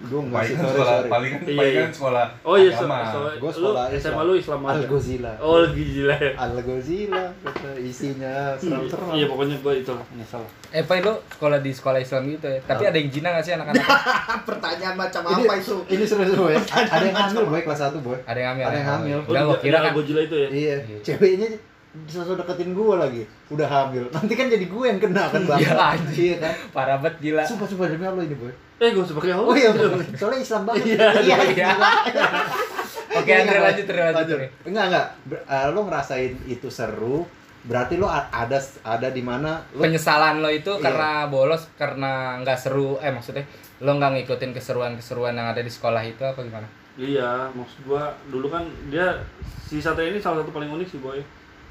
[0.00, 1.08] Gue enggak sih, kan sekolah, sorry.
[1.08, 1.82] paling kan, Iya, paling iya.
[1.82, 2.96] kan sekolah Oh iya, so, agama.
[3.04, 4.22] so, Gua lu sekolah SMA Islam.
[4.22, 5.32] lu Islam Al aja Gozila.
[5.38, 9.08] Oh gila ya Al Gozila kata isinya seram-seram.
[9.12, 12.58] Iya pokoknya gue itu lah, nyesel Eh, Pak, lu sekolah di sekolah Islam gitu ya.
[12.62, 13.86] Tapi ada yang jina gak sih anak-anak?
[14.48, 15.76] Pertanyaan macam Ini- apa itu?
[15.84, 16.54] Ini serius boy.
[16.56, 18.16] Ada yang hamil boy kelas 1 boy.
[18.22, 18.64] Ada yang hamil.
[18.64, 18.94] Ada yang ya?
[18.94, 19.18] hamil.
[19.26, 19.92] Udah gua kira kan.
[19.92, 21.16] gue gila itu ya Iya, Iya.
[21.90, 23.26] Ceweknya sosok deketin gua lagi.
[23.50, 24.06] Udah hamil.
[24.14, 25.58] Nanti kan jadi gue yang kena kan bang.
[25.58, 25.74] Iya.
[26.14, 26.52] Iya kan.
[26.70, 27.42] Parah banget gila.
[27.42, 28.52] Sumpah sumpah demi Allah ini boy.
[28.78, 29.74] Eh gue sebagai Oh iya,
[30.16, 30.94] soalnya Islam banget.
[30.94, 31.36] Iya, iya.
[31.50, 31.68] iya.
[33.10, 34.38] Oke, Andre lanjut, Andre lanjut.
[34.38, 34.46] Andre.
[34.64, 35.06] Enggak enggak.
[35.26, 37.26] Ber- eh, lo ngerasain itu seru.
[37.60, 40.80] Berarti lo ada ada di mana lo Penyesalan lo itu Iya.
[40.80, 42.96] karena bolos, karena nggak seru.
[43.02, 43.42] Eh maksudnya
[43.82, 46.64] lo nggak ngikutin keseruan-keseruan yang ada di sekolah itu apa gimana?
[46.96, 49.12] Iya, maksud gua dulu kan dia
[49.66, 51.20] si Satria ini salah satu paling unik sih boy.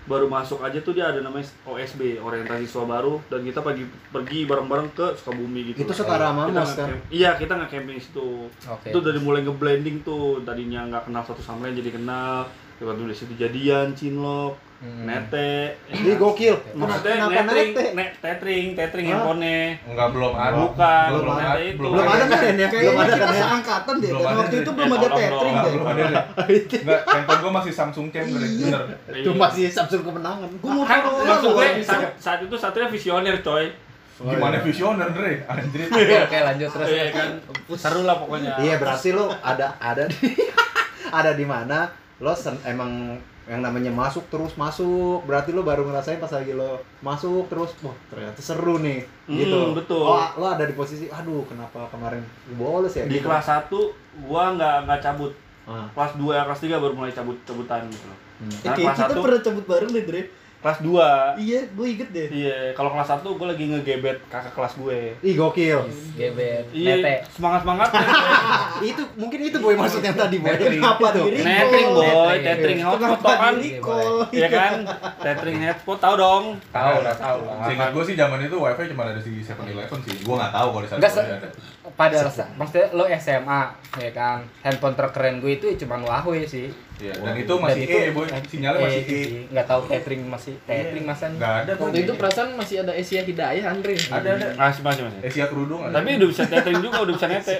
[0.09, 4.43] Baru masuk aja tuh dia ada namanya OSB, orientasi siswa baru dan kita pagi pergi
[4.43, 5.85] bareng-bareng ke Sukabumi gitu.
[5.85, 6.65] itu setara kan.
[6.89, 8.29] nge-camp- Iya, kita nggak camping situ.
[8.49, 8.89] Oke.
[8.89, 12.49] Itu dari mulai nge-blending tuh, tadinya nggak kenal satu sama lain jadi kenal.
[12.75, 15.03] Dulu di situ jadian, cinlok, Hmm.
[15.03, 15.75] nete.
[15.91, 16.55] Ini gokil.
[16.71, 17.83] Maksudnya Kenapa netring, nete?
[17.91, 19.75] net, tetring, tetring handphonenya.
[19.83, 20.55] Enggak belum ada.
[20.55, 21.59] Bukan, belum belum ada.
[21.59, 21.75] itu.
[21.75, 22.67] Belum ada kan ya?
[22.71, 23.41] Belum ada kan ya?
[23.43, 24.09] seangkatan deh.
[24.09, 25.19] Belum ada waktu itu belum ada dong.
[25.19, 25.29] deh.
[25.67, 26.03] Belum ada.
[26.47, 28.81] Enggak, handphone gua masih Samsung Cam bener.
[29.11, 30.47] Itu masih Samsung kemenangan.
[30.47, 32.15] Gue mau Kan tahu maksud gue orang.
[32.15, 33.67] saat, itu Satria visioner coy.
[34.19, 35.43] Gimana visioner, Dre?
[35.43, 35.87] Anjir.
[35.87, 36.87] Oke, oke, lanjut terus.
[36.87, 37.29] Iya kan,
[37.73, 38.51] seru lah pokoknya.
[38.59, 40.35] Iya berarti lo ada ada di
[41.19, 41.87] ada di mana
[42.19, 43.15] lo sen- emang
[43.49, 47.97] yang namanya masuk terus masuk berarti lo baru ngerasain pas lagi lo masuk terus wah
[48.07, 50.05] ternyata seru nih Hmm, gitu betul.
[50.05, 52.21] oh lo ada di posisi aduh kenapa kemarin
[52.53, 53.25] bolos ya Di Gitu.
[53.25, 53.73] kelas 1
[54.21, 55.33] gua nggak nggak cabut.
[55.65, 55.85] Ah.
[55.87, 58.17] Kelas 2 ya kelas 3 baru mulai cabut-cabutan gitu loh.
[58.39, 58.49] Hmm.
[58.51, 60.21] Eh, Nah, kelas kita 1 pernah cabut bareng deh, Dre.
[60.59, 62.27] Kelas 2 Iya, gue inget deh.
[62.27, 65.15] Iya, kalau kelas 1 gue lagi ngegebet kakak kelas gue.
[65.23, 65.87] ih gokil
[66.19, 67.13] Gebet, Iya, nete.
[67.31, 67.89] semangat semangat.
[68.91, 70.83] itu mungkin itu boy maksudnya tadi boy Netring.
[70.83, 71.21] Kenapa Itu.
[71.31, 71.37] diri?
[71.39, 72.43] Netring boy, Netring.
[72.43, 73.53] tethering hotspot tau kan?
[73.55, 74.15] recall?
[74.35, 74.73] Iya kan?
[75.23, 76.43] Tethering hotspot tau dong.
[76.75, 77.55] Tahu lah, tahu lah.
[77.63, 80.15] Seingat gua sih zaman itu wifi cuma ada di 7-Eleven sih.
[80.27, 81.47] Gua nggak tahu kalau di sana ada.
[81.89, 83.61] pada rasa maksudnya lo SMA
[83.97, 86.69] ya kan handphone terkeren gue itu cuma Huawei sih
[86.99, 88.27] Iya, dan itu masih Dan E, boy.
[88.51, 89.07] Sinyalnya masih E.
[89.07, 89.41] sih.
[89.55, 91.83] nggak tahu tethering masih tethering masa nih Nggak ada tuh.
[91.87, 93.95] Waktu itu perasaan masih ada Asia Hidayah Andre.
[93.95, 94.47] Ada, ada.
[94.59, 95.19] Masih masih masih.
[95.23, 95.95] Asia kerudung ada.
[95.95, 97.57] Tapi udah bisa tethering juga, udah bisa nete.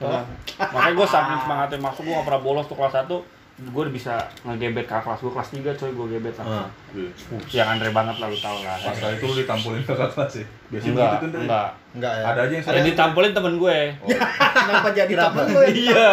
[0.00, 0.24] Nah,
[0.56, 4.18] makanya gue saking semangatnya masuk, gue gak pernah bolos tuh kelas 1 Gue udah bisa
[4.42, 6.66] ngegebet kakak kelas gue, kelas 3 coy gue gebet Ah.
[6.66, 7.10] langsung Iya.
[7.54, 10.46] Yang Andre banget lah, lu tau lah Pas kali itu lu ditampulin kakak kelas ya.
[10.68, 11.42] Biasanya Enggak, gitu tuh, Dre.
[11.44, 13.78] enggak enggak ya Ada aja yang Ada ditampolin temen gue
[14.58, 15.68] Kenapa jadi temen lo ya?
[15.70, 16.06] Iya,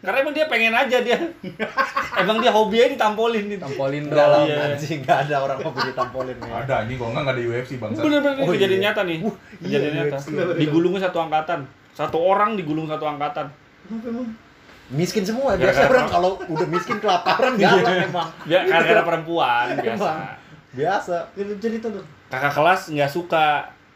[0.00, 1.18] karena emang dia pengen aja dia
[2.22, 4.66] Emang dia hobi aja ditampolin gitu tampolin enggak lah doang Iya.
[4.68, 8.00] anjing enggak ada orang mau beli tampolin ya Ada anjing kalau enggak ada UFC bangsa.
[8.00, 8.84] Bener-bener Oh, kejadian iya.
[8.84, 9.18] nyata nih
[9.60, 10.44] Kejadian iya, nyata iya.
[10.58, 11.60] Digulungnya satu angkatan
[11.92, 13.46] Satu orang digulung satu angkatan
[13.86, 14.26] Kenapa emang?
[14.92, 16.14] Miskin semua biasa orang apa?
[16.14, 18.28] kalau udah miskin kelaparan galak emang.
[18.44, 20.10] Dia gara-gara perempuan biasa.
[20.12, 20.18] Emang.
[20.72, 21.16] biasa.
[21.58, 22.06] Cerita dong.
[22.28, 23.46] kakak kelas nggak suka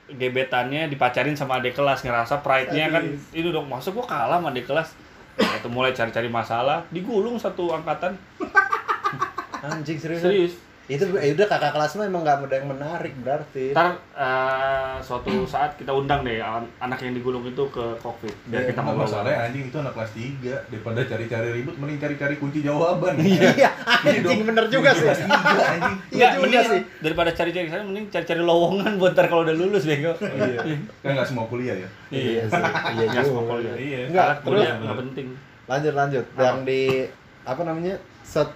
[0.07, 3.69] gebetannya dipacarin sama adik kelas ngerasa pride-nya kan itu dong.
[3.69, 4.97] Masuk gua kalah sama adik kelas.
[5.37, 8.17] Nah, itu mulai cari-cari masalah digulung satu angkatan.
[9.67, 10.25] Anjing serius?
[10.25, 10.55] Serius
[10.87, 15.43] itu eh, udah kakak kelas mah emang nggak ada yang menarik berarti Ntar eh, suatu
[15.45, 18.95] saat kita undang deh an- anak yang digulung itu ke covid biar Iya, kita Nggak
[18.95, 19.03] ngobrol.
[19.05, 23.19] masalahnya anjing itu anak kelas 3 daripada cari-cari ribut mending cari-cari kunci jawaban.
[23.27, 25.97] iya anjing bener juga sih Kelas 3 anjing.
[26.09, 29.57] iya Nggak, juga mending sih daripada cari-cari sana mending cari-cari lowongan buat ntar kalau udah
[29.57, 30.15] lulus bego.
[30.21, 30.61] Iya.
[31.01, 31.89] Kan nggak semua kuliah ya.
[32.09, 32.63] iya sih
[32.95, 33.75] iya Nggak semua kuliah.
[33.77, 33.99] Iya.
[34.07, 35.27] Enggak, Alat kuliah terus- nggak penting.
[35.67, 36.83] lanjut lanjut yang di
[37.43, 37.95] apa namanya
[38.27, 38.51] set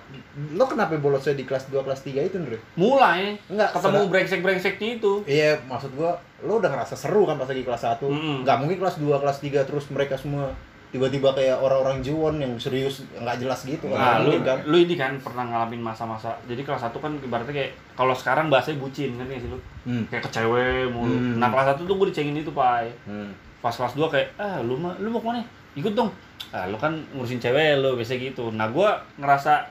[0.51, 2.59] lo kenapa bolosnya di kelas 2 kelas 3 itu Ndre?
[2.75, 5.13] Mulai Enggak, ketemu brengsek-brengseknya itu.
[5.23, 8.03] Iya, maksud gua lo udah ngerasa seru kan pas lagi kelas 1.
[8.03, 8.37] Mm-mm.
[8.43, 10.51] Nggak mungkin kelas 2, kelas 3 terus mereka semua
[10.91, 14.59] tiba-tiba kayak orang-orang juon yang serius nggak jelas gitu Nah, Nggak lu kan.
[14.67, 16.35] lu ini kan pernah ngalamin masa-masa.
[16.45, 19.59] Jadi kelas 1 kan ibaratnya kayak kalau sekarang bahasanya bucin kan ya sih lu.
[19.87, 20.03] Hmm.
[20.11, 21.15] Kayak ke cewek mulu.
[21.15, 21.39] Hmm.
[21.39, 22.91] Nah, kelas 1 tuh gue dicengin itu, Pai.
[23.07, 23.31] Hmm.
[23.63, 25.41] Pas kelas 2 kayak, "Ah, lu mah lu mau ke mana?
[25.77, 26.11] Ikut dong."
[26.51, 28.51] Ah, lu kan ngurusin cewek lu biasa gitu.
[28.51, 29.71] Nah, gua ngerasa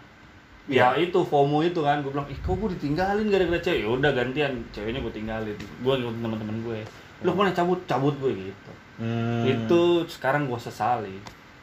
[0.70, 2.00] ya itu FOMO itu kan.
[2.06, 3.84] Gue bilang ih kok gue ditinggalin gara-gara cewek?
[3.84, 5.58] Ya udah gantian ceweknya gue tinggalin.
[5.82, 6.80] Gue ngikutin teman-teman gue
[7.20, 7.52] lu ke mana?
[7.52, 8.72] Cabut cabut gue gitu.
[9.00, 9.48] Hmm.
[9.48, 11.16] itu sekarang gue sesali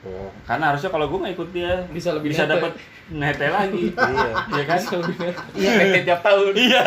[0.06, 0.30] Oh.
[0.42, 2.52] karena harusnya kalau gue nggak ikut dia Bisa lebih bisa nete.
[2.54, 2.72] dapat
[3.08, 4.30] nete lagi Iya.
[4.46, 4.78] iya kan
[5.52, 6.52] Iya, nete tiap tahun.
[6.54, 6.84] iya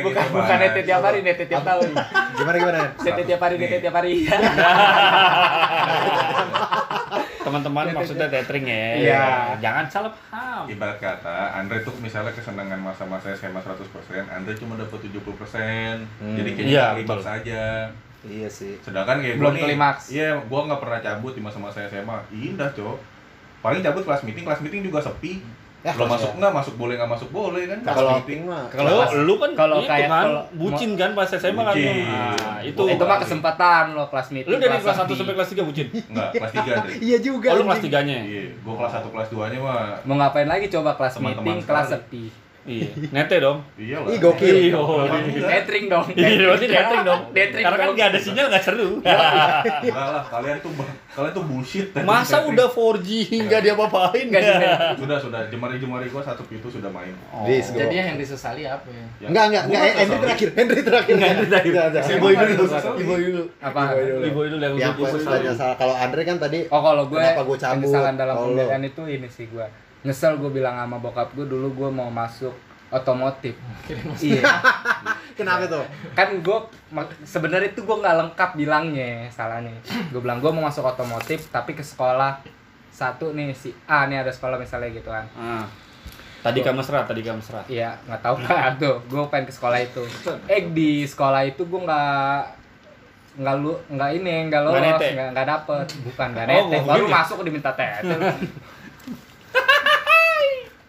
[0.00, 1.90] Bukan gitu, bukan nete tiap hari, nete tiap tahun.
[2.34, 2.80] Gimana gimana?
[2.96, 4.12] Nete tiap hari, nete tiap hari.
[7.40, 9.24] teman-teman maksudnya tethering ya Iya.
[9.58, 13.80] jangan salah paham Ibarat kata, Andre tuh misalnya kesenangan masa-masa SMA 100%,
[14.28, 16.04] Andre cuma dapat 70%.
[16.20, 16.36] Hmm.
[16.36, 17.20] Jadi kayak Iya, klimaks betul.
[18.22, 18.76] Iya sih.
[18.78, 20.10] Sedangkan kayak Belum klimaks.
[20.10, 22.18] Iya, gua nggak pernah cabut di masa-masa SMA.
[22.30, 22.96] Indah, Cok.
[23.60, 25.40] Paling cabut kelas meeting, kelas meeting juga sepi.
[25.80, 27.80] Ya, Lo kelas masuk nggak, masuk boleh nggak masuk boleh kan?
[27.80, 28.40] Kelas Kalau meeting.
[28.44, 32.60] mah kalau lu kan kalau itu kayak kan kalau- bucin kan pas SMA kan nah,
[32.60, 34.50] itu itu mah kesempatan lo kelas meeting.
[34.50, 35.16] lu dari kelas 1 sepi.
[35.16, 36.92] sampai kelas 3 bucin Enggak, kelas 3 Andre.
[37.08, 37.48] Iya juga.
[37.48, 37.92] oh lu kelas anjing.
[37.96, 41.44] 3 nya Iya, gua kelas 1 kelas 2-nya mah Mau ngapain lagi coba kelas Teman-teman
[41.48, 42.24] meeting, kelas sepi.
[42.62, 44.08] Iya nete dong iya lah.
[44.08, 44.52] Ih, gokil.
[44.52, 44.76] Iya.
[45.42, 46.04] Detring dong.
[46.12, 47.20] Iya, berarti dateng dong.
[47.30, 47.96] Detring Karena kan dong.
[47.96, 48.90] nggak ada sinyal nggak seru.
[49.00, 50.70] Enggak lah, kalian tuh
[51.10, 51.86] kalian tuh bullshit.
[52.02, 53.08] Masa udah 4G
[53.42, 54.58] nggak diapa-apain Nggak nggak?
[54.60, 57.16] di- sudah sudah jemari-jemari gua satu pintu sudah main.
[57.42, 59.04] Bis, Jadi yang disesali apa ya?
[59.18, 59.26] Ya.
[59.28, 59.80] Enggak, enggak, enggak.
[59.80, 60.48] Gua Henry terakhir.
[60.54, 61.14] Henry terakhir.
[61.16, 61.72] Henry terakhir.
[61.72, 62.04] Enggak, enggak.
[62.14, 62.64] Mau dulu.
[63.00, 63.42] Iboy dulu.
[63.58, 63.80] Apa?
[63.90, 64.22] Iboy dulu.
[64.22, 65.44] Ibu itu yang gua gue sesali.
[65.50, 67.82] Kalau Andre kan tadi Oh kalau gue Kenapa gua cabut?
[67.82, 69.66] kesalahan dalam pemilihan itu ini sih gue
[70.02, 72.52] nyesel gue bilang sama bokap gue dulu gue mau masuk
[72.88, 73.54] otomotif.
[74.20, 74.42] Iya.
[75.38, 75.84] Kenapa tuh?
[76.12, 76.58] kan gue
[77.22, 79.72] sebenarnya itu gue nggak lengkap bilangnya salahnya.
[80.10, 82.42] Gue bilang gue mau masuk otomotif tapi ke sekolah
[82.90, 85.24] satu nih si A nih ada sekolah misalnya gitu kan.
[85.32, 85.64] Ah.
[86.40, 87.60] Tadi kamu mesra, tadi kamu mesra.
[87.66, 88.34] iya nggak tahu.
[88.42, 90.02] Kan tuh gue pengen ke sekolah itu.
[90.50, 92.40] Eh di sekolah itu gue nggak
[93.38, 95.84] nggak lu nggak ini nggak lolos Nggak nggak dapet.
[96.02, 96.64] Bukan nggak Oh, nete.
[96.66, 97.16] nggak baru mungkin ya?
[97.16, 98.16] masuk diminta tete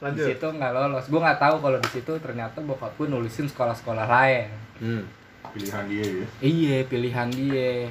[0.04, 0.28] di Lanjut.
[0.28, 4.50] situ nggak lolos gue nggak tahu kalau di situ ternyata bokap gue nulisin sekolah-sekolah lain
[4.78, 5.06] Hmm.
[5.52, 6.26] Pilihan dia ya.
[6.42, 7.86] iya pilihan dia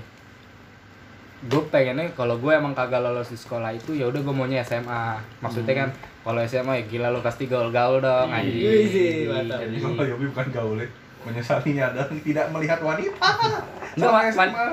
[1.40, 5.16] gue pengennya kalau gue emang kagak lolos di sekolah itu ya udah gue maunya SMA
[5.38, 5.88] maksudnya kan
[6.20, 8.36] kalau SMA ya gila lo pasti gaul-gaul dong Iya.
[8.36, 9.58] anjing Iya sih, mantap.
[9.64, 10.88] Kalau Yobi bukan gaul ya.
[11.20, 13.28] Menyesalinya adalah tidak melihat wanita.
[13.96, 14.66] Enggak, SMA.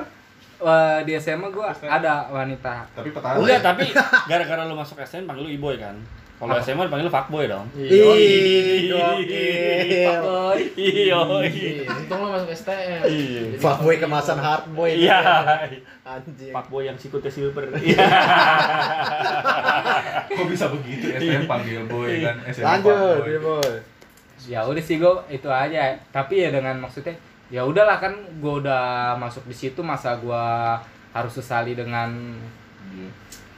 [0.58, 3.36] Wah, di SMA gue ada wanita Tapi petahana.
[3.38, 3.84] Enggak, tapi
[4.26, 5.96] gara-gara lu masuk SN panggil lu iboy kan.
[6.38, 6.54] Kalau?
[6.56, 7.66] SMA dipanggil fuckboy dong.
[7.74, 10.14] Ih, gokil.
[10.22, 10.60] Boy.
[10.78, 11.18] Iya.
[11.44, 13.02] Iya, Untung lo masuk STM.
[13.04, 13.42] Iya.
[13.58, 14.94] Fuckboy kemasan hardboy.
[14.94, 15.18] Iya.
[16.00, 16.54] Anjing.
[16.54, 17.66] Fuckboy yang sikutnya silver.
[17.80, 18.06] Iya.
[20.28, 22.36] Kok bisa begitu SM panggil boy kan?
[22.48, 23.28] SMA Lanjut, fuckboy.
[23.28, 23.72] iya boy.
[24.46, 27.10] ya udah sih gue itu aja tapi ya dengan maksudnya
[27.50, 30.44] ya udahlah kan gue udah masuk di situ masa gue
[31.10, 32.38] harus sesali dengan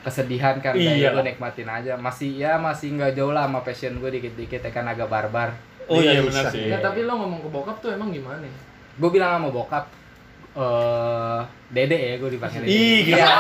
[0.01, 0.97] kesedihan kan Iya.
[0.99, 4.71] kayak gue nikmatin aja masih ya masih nggak jauh lah sama passion gue dikit-dikit ya
[4.71, 5.53] kan agak barbar
[5.85, 6.67] Oh iya Iya, benar sih.
[6.67, 8.47] Ya, tapi lo ngomong ke bokap tuh emang gimana?
[8.93, 9.85] gue bilang sama bokap
[10.53, 13.19] eh dede ya gue dipanggil Ih, gila.
[13.19, 13.31] Ya,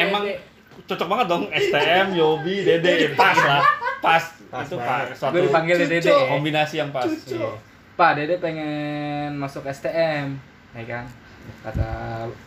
[0.00, 0.40] Emang Dede.
[0.80, 3.14] cocok banget dong STM, Yobi, Dede.
[3.14, 3.62] Pas lah.
[3.98, 4.24] Pas.
[4.48, 5.06] Pas itu banget.
[5.10, 5.14] pas.
[5.14, 6.24] Suatu gue dipanggil Dede Cucok.
[6.30, 7.06] kombinasi yang pas.
[7.06, 7.50] Iya.
[7.94, 10.38] Pak Dede pengen masuk STM
[10.70, 11.04] ya kan
[11.58, 11.88] kata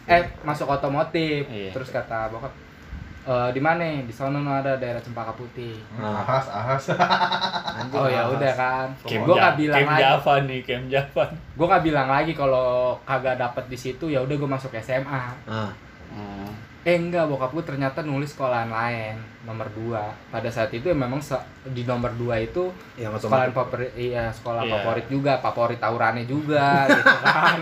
[0.06, 1.72] eh masuk otomotif Iya.
[1.72, 2.54] terus kata bokap
[3.22, 6.84] e, di mana di sana ada daerah Cempaka Putih Hmm, Ahas, ahas.
[7.94, 11.24] Oh ya udah kan gue Ja- nggak bilang Camp lagi Java nih, Camp Java.
[11.30, 12.70] gue nggak bilang lagi kalau
[13.02, 15.70] kagak dapet di situ ya udah gue masuk SMA Ah.
[16.10, 16.50] Hmm.
[16.82, 21.38] Eh enggak, bokap gue ternyata nulis sekolahan lain nomor 2 Pada saat itu memang se-
[21.68, 23.54] di nomor 2 itu sekolahan otomatis.
[23.54, 24.72] favorit iya sekolah Iya.
[24.76, 27.58] favorit juga favorit tawurannya juga gitu kan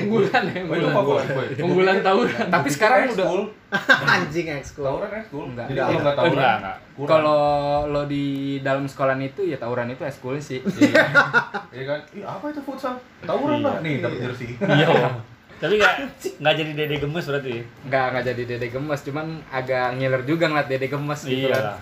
[0.00, 1.46] unggulan ya Oh, itu unggulan favorit boy.
[1.60, 3.26] unggulan tawuran tapi sekarang udah.
[4.14, 4.82] Anjing ekskul.
[4.84, 5.44] Tawuran ekskul.
[5.48, 5.66] Enggak.
[5.66, 6.76] Jadi kalau nggak Oh, tawuran, enggak, enggak.
[7.06, 7.42] kalau
[7.86, 8.24] lo di
[8.60, 11.02] dalam sekolahan itu ya tawuran itu eskul sih Iya.
[11.74, 12.00] Iya kan?
[12.12, 12.94] Ih, apa itu futsal?
[13.20, 13.66] Tawuran Iya.
[13.68, 13.74] lah.
[13.80, 14.54] Nih, dapat jersey.
[14.56, 15.18] Iya.
[15.60, 15.94] Tapi nggak
[16.40, 17.52] nggak jadi dede gemes berarti.
[17.84, 21.64] nggak nggak jadi dede gemes cuman agak ngiler juga ngeliat dede gemes gitu Iya kan
[21.68, 21.80] lah.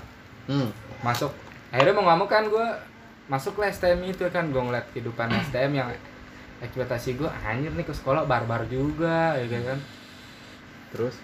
[0.49, 0.69] Hmm.
[0.99, 1.31] masuk
[1.69, 2.67] akhirnya mau nggak mau kan gue
[3.29, 5.89] masuk ke STM itu kan gue ngeliat kehidupan STM yang
[6.59, 9.79] ekspektasi gue anjir nih ke sekolah barbar juga ya kan
[10.89, 11.15] Terus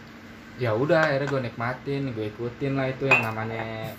[0.55, 3.91] ya udah akhirnya gue nikmatin gue ikutin lah itu yang namanya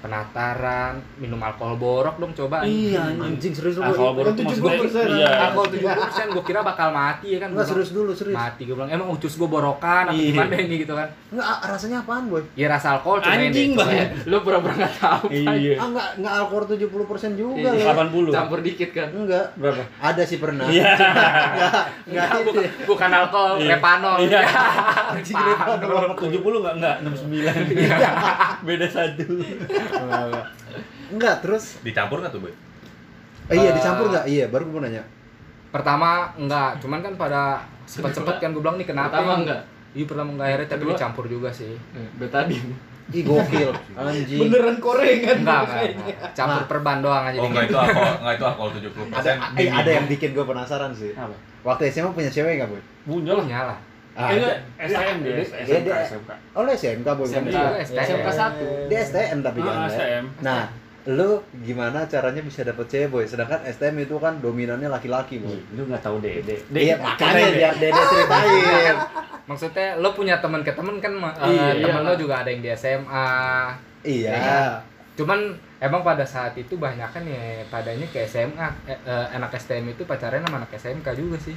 [0.00, 3.84] penataran minum alkohol borok dong coba Iya, anjing serius lu.
[3.86, 5.06] Gua- baru Kan maksudnya 70%.
[5.12, 5.28] iya.
[5.46, 8.32] alkohol 70% gue kira bakal mati ya kan Enggak Gua serius dulu, serius.
[8.34, 10.32] mati gue bilang emang ucus gue borokan atau Iya.
[10.32, 12.42] gimana ini gitu kan Enggak rasanya apaan, Boy?
[12.54, 13.86] ya rasa alkohol deh, Anjing cobain.
[13.86, 14.08] banget.
[14.26, 15.74] lu pura-pura nggak tahu Iya.
[15.76, 17.84] Ah, enggak enggak alkohol 70% juga Iya.
[17.84, 17.94] loh.
[17.94, 18.32] 80.
[18.32, 19.46] campur dikit kan Enggak.
[19.54, 19.82] Berapa?
[20.00, 20.64] Ada sih pernah.
[20.66, 20.90] Iya.
[21.50, 22.28] Enggak, enggak.
[22.42, 24.40] bukan, bukan alkohol repanol Iya.
[25.14, 26.16] Anjing Repanol.
[26.16, 28.64] 70 enggak enggak 69.
[28.64, 29.26] Beda satu.
[31.10, 32.52] Enggak, terus Dicampur nggak tuh, Boy?
[33.46, 34.24] eh, iya Eh, dicampur enggak?
[34.24, 35.02] Iya, baru gue mau nanya.
[35.70, 37.42] pertama enggak cuman kan pada
[37.84, 39.60] sempet-sempet kan gue bilang nih kenapa pertama enggak
[39.92, 42.74] iya pertama enggak akhirnya tapi dicampur juga sih Eh, betadin
[43.10, 43.70] Ih, gokil.
[43.98, 44.38] Anjing.
[44.40, 46.02] Beneran gorengan enggak kayaknya.
[46.10, 49.14] enggak campur perban doang aja Oh, enggak itu alkohol, enggak itu alkohol 70%.
[49.14, 51.10] Ada eh, ada yang bikin gue penasaran sih.
[51.12, 51.34] Apa?
[51.62, 52.82] Waktu SMA punya cewek enggak, Boy?
[53.04, 53.44] Punya lah.
[53.44, 53.74] nyala
[54.20, 54.52] Ah, Eh, ada.
[54.82, 56.30] STM dia, Dia- SMK, dia- SMK.
[56.52, 57.26] Oh, lu SMK, Boy.
[57.26, 57.48] SMK.
[57.48, 57.64] Iya.
[57.80, 58.00] Iya.
[58.04, 59.74] SMK satu Dia STM tapi Ah, kan.
[59.74, 59.88] ya.
[59.90, 60.24] STM.
[60.40, 60.62] Nah,
[61.08, 63.24] lu gimana caranya bisa dapet cewek, Boy?
[63.24, 65.56] Sedangkan STM itu kan dominannya laki-laki, Boy.
[65.72, 66.60] Lu enggak tahu dede.
[66.68, 68.96] Iya, makanya biar Dede ceritain.
[69.42, 71.82] maksudnya lo punya teman ke teman kan eh, Iya.
[71.82, 73.26] temen lo juga ada yang di SMA
[74.00, 74.30] Iya.
[74.30, 74.70] Ya kan?
[75.12, 75.40] cuman
[75.78, 80.06] emang pada saat itu banyak kan ya padanya ke SMA eh, eh, anak STM itu
[80.06, 81.52] pacarnya sama anak SMK juga sih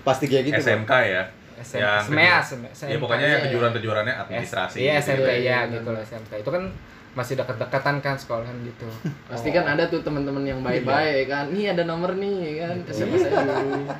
[0.00, 0.64] Pasti kayak gitu, Boy.
[0.64, 1.22] SMK ya.
[1.60, 4.76] SM, Yang keju- SMK, Ya pokoknya iya, yang kejuaraan-kejuaraannya administrasi.
[4.78, 5.04] iya gitu.
[5.06, 6.64] SMP Iya, ya iya, gitu loh SMK itu kan
[7.10, 8.86] masih dekat-dekatan kan sekolahan gitu
[9.30, 13.34] pasti kan ada tuh teman-teman yang baik-baik kan nih ada nomor nih kan siapa saya
[13.36, 13.50] dulu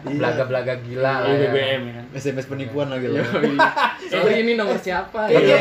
[0.06, 0.14] Iya.
[0.18, 1.50] belaga-belaga gila lah Iya, ya.
[1.50, 2.04] BBM ya kan.
[2.12, 3.18] SMS penipuan lagi loh.
[4.10, 5.58] sorry ini nomor siapa Iya.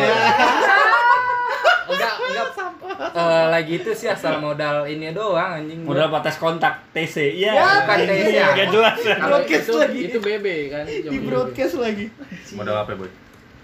[3.11, 7.35] Eh, lagi itu sih asal modal ini doang anjing Modal apa tes kontak TC.
[7.35, 7.51] Iya.
[7.51, 8.47] Ya, bukan TC, ya.
[8.49, 8.95] Enggak jelas.
[8.99, 9.99] Kalau Broadcast itu lagi.
[10.05, 12.05] itu BB kan Di broadcast lagi.
[12.51, 13.09] Modal apa, Boy?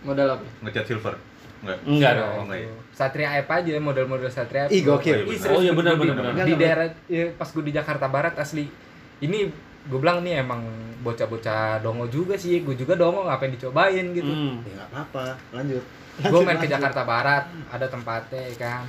[0.01, 1.15] Modal apa Ngecat silver.
[1.59, 1.77] Enggak.
[1.83, 2.31] Enggak Iya, dong.
[2.31, 2.69] Oh, enggak ya.
[2.91, 5.17] Satria App aja model-model Satria App Ih, gokil.
[5.25, 6.45] Ih, Oh, iya, benar, benar, benar.
[6.45, 8.69] di daerah ya, pas gue di Jakarta Barat asli
[9.17, 9.49] ini
[9.85, 10.65] gue bilang nih emang
[10.99, 14.57] bocah-bocah dongo juga sih gue juga dongo ngapain dicobain gitu Hmm.
[14.59, 15.83] Ya enggak apa-apa, lanjut.
[16.15, 18.81] gue main ke Jakarta Barat ada tempatnya ya kan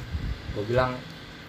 [0.57, 0.97] gue bilang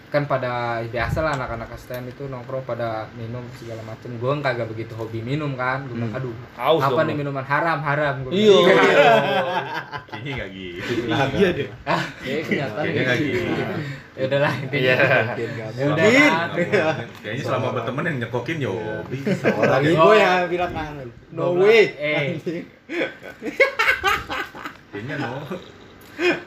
[0.08, 0.52] kan pada
[0.86, 5.52] biasa lah anak-anak STM itu nongkrong pada minum segala macem gue kagak begitu hobi minum
[5.54, 8.56] kan gue bilang aduh Haus apa dong nih minuman haram haram gua Iya.
[8.58, 8.80] bilang.
[10.08, 10.92] Kayaknya enggak gitu.
[11.36, 11.68] Iya deh.
[12.18, 13.36] Kayaknya kenyataan Kayaknya enggak gitu.
[13.36, 13.74] gitu.
[14.18, 14.96] ya udahlah intinya Iya.
[15.70, 16.40] ya udah kan.
[17.20, 19.18] Kayaknya selama berteman yang nyekokin ya hobi.
[19.28, 19.92] Orang Oh.
[19.92, 21.08] ibu yang bilang kangen.
[21.30, 21.84] No way.
[21.94, 22.40] eh
[24.90, 25.32] Kayaknya no.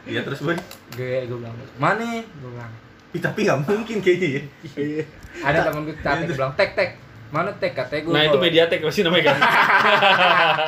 [0.03, 0.59] Iya terus, Boy.
[0.91, 2.73] gue gue bilang mana gue bilang
[3.11, 5.03] Ih, tapi nggak mungkin kayaknya ya.
[5.41, 6.91] ada temen gue catek gue bilang tek tek
[7.29, 9.39] mana tek katanya gue Nah, itu Mediatek pasti namanya kan.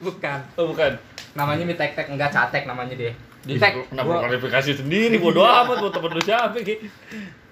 [0.00, 0.92] bukan Oh, bukan.
[1.34, 3.12] namanya mie tek tek enggak catek namanya dia
[3.42, 6.76] Di tek kenapa gua- klarifikasi sendiri bodo amat mau temen lu siapa ki.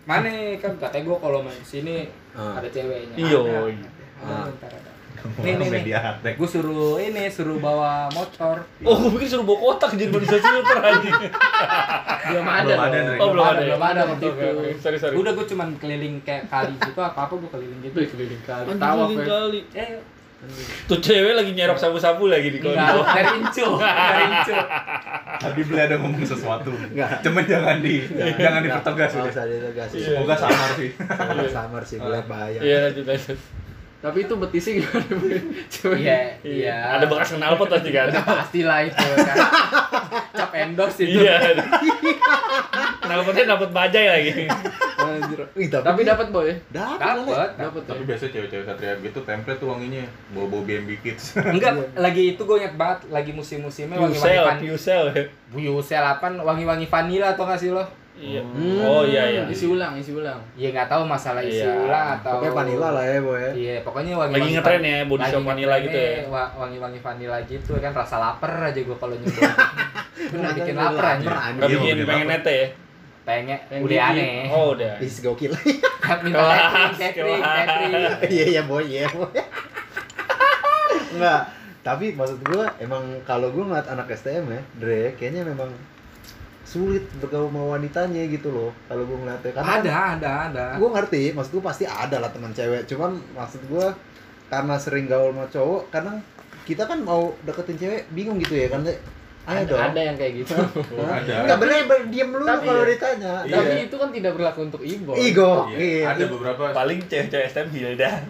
[0.03, 2.57] mana kan katanya gue kalau main sini Ah.
[2.57, 3.39] ada ceweknya Iya.
[3.39, 3.55] ada,
[4.23, 4.49] Ah.
[4.49, 4.92] ada, ada.
[5.39, 5.69] Nih, nih.
[5.73, 6.35] media hardtech.
[6.35, 10.79] gue suruh ini suruh bawa motor Oh, gue pikir suruh bawa kotak jadi manusia silver
[10.89, 11.15] anjing.
[12.25, 12.99] belum ada Belum ada.
[13.17, 13.61] Oh, belum ada.
[13.63, 14.49] belum ada waktu itu.
[14.79, 15.15] Sorry, sorry.
[15.15, 18.67] udah gue cuman keliling kayak kali gitu apa apa gue keliling gitu Wih, keliling kali
[18.75, 19.23] tawa Fe.
[19.23, 19.61] kali.
[19.73, 19.91] eh
[20.83, 23.07] Tuh cewek lagi nyerok sabu-sabu lagi di enggak kono.
[23.07, 23.63] dari incu
[24.11, 24.55] dari incu
[25.33, 26.75] Tadi beli ada ngomong sesuatu.
[26.75, 27.23] Enggak.
[27.23, 28.03] Cuman jangan di
[28.37, 29.33] jangan dipertegas Enggak udah.
[29.33, 29.99] usah ditegasin.
[30.03, 30.91] Semoga samar sih.
[30.99, 32.59] Samar samar sih, gue bahaya.
[32.59, 33.39] Iya, lanjut lanjut.
[34.03, 35.05] Tapi itu betisnya gimana?
[35.71, 35.97] Cewek.
[35.97, 38.11] iya iya Ada bekas knalpot pasti kan.
[38.11, 39.37] udah pastilah itu kan
[40.35, 41.39] cap endorse itu Iya.
[43.01, 44.31] Knalpotnya dapat bajai lagi.
[44.97, 45.41] Anjir.
[45.55, 46.99] Ih, tapi dapat boy dapat.
[46.99, 51.25] dapat dapat Tapi biasanya cewek-cewek satria gitu template tuh wanginya bawa-bawa BMB Kids.
[51.37, 55.05] enggak lagi itu gue inget banget lagi musim-musimnya wangi-wangi Piusel, van piusel.
[55.49, 58.41] Buyusel apa wangi-wangi vanilla atau nggak sih lo Iya.
[58.45, 58.79] Hmm.
[58.81, 59.43] Oh iya iya.
[59.49, 60.37] Isi ulang, isi ulang.
[60.53, 61.75] Iya nggak tahu masalah isi Iya.
[61.75, 63.41] ulang atau Pokoknya vanilla lah ya, boy.
[63.57, 66.13] Iya, pokoknya wangi Lagi ngetren ya, body shop vanilla gitu ya.
[66.31, 69.43] Wangi wangi vanilla gitu kan rasa lapar aja gua kalau nyoba.
[70.33, 71.27] Bener bikin lapar aja.
[71.27, 72.69] Gak Iya, bikin udah pengen nete ya?
[73.23, 74.35] Pengen Pengen udah aneh.
[74.51, 74.95] Oh udah.
[74.99, 75.53] Is gokil.
[76.23, 76.43] Minta
[77.01, 77.93] catering, catering.
[78.29, 79.31] Iya iya boy, iya boy.
[81.13, 81.43] Enggak,
[81.87, 85.71] tapi maksud gua emang kalau gua ngeliat anak STM ya, Dre, kayaknya memang
[86.73, 88.71] sulit bergaul sama wanitanya gitu loh.
[88.89, 90.67] Kalau gua ngeliatnya karena kan Ada, ada, ada.
[90.81, 93.87] gue ngerti maksud gue pasti ada lah teman cewek cuman maksud gue
[94.49, 96.17] karena sering gaul sama cowok kadang
[96.65, 98.81] kita kan mau deketin cewek bingung gitu ya kan
[99.43, 100.55] Ada, dong ada yang kayak gitu.
[101.19, 101.51] Ada.
[101.51, 102.91] nggak diem dulu Tapi kalau iya.
[102.95, 103.55] ditanya Iya.
[103.59, 105.11] Tapi itu kan tidak berlaku untuk ibu.
[105.19, 108.11] Igo Iya, ada beberapa Paling cewek-cewek STM Hilda.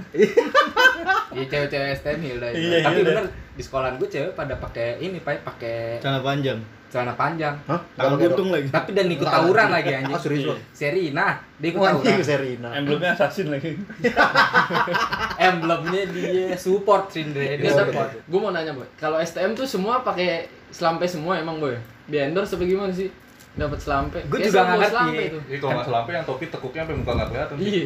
[1.36, 2.48] Iya cewek-cewek STM Hilda.
[2.56, 6.60] Iya, Tapi iya, bener di sekolahan gue cewek pada pakai ini, Pak, pakai Celana panjang.
[6.92, 7.56] Celana panjang.
[7.64, 7.80] Hah?
[7.96, 8.68] Tangan buntung lagi.
[8.68, 10.12] Tapi dan ikut tawuran lagi anjing.
[10.12, 10.54] Ah, serius lo?
[10.70, 12.04] Serina, dia ikut tawuran.
[12.04, 13.72] anjing Serina Emblemnya assassin lagi.
[15.40, 18.08] Emblemnya dia support Cindre, dia Iya, support.
[18.22, 18.86] Gue mau nanya, Boy.
[18.94, 21.76] Kalau STM tuh semua pakai selampe semua emang, Boy?
[22.04, 23.08] Di endorse apa gimana sih?
[23.52, 24.18] Dapat selampe.
[24.26, 24.92] Gua Kayak juga semua nggak ngerti.
[24.92, 25.24] selampe.
[25.42, 27.56] Jadi kalau nggak salah yang topi tekuknya sampai muka nggak kelihatan.
[27.56, 27.64] sih.
[27.64, 27.84] Iya.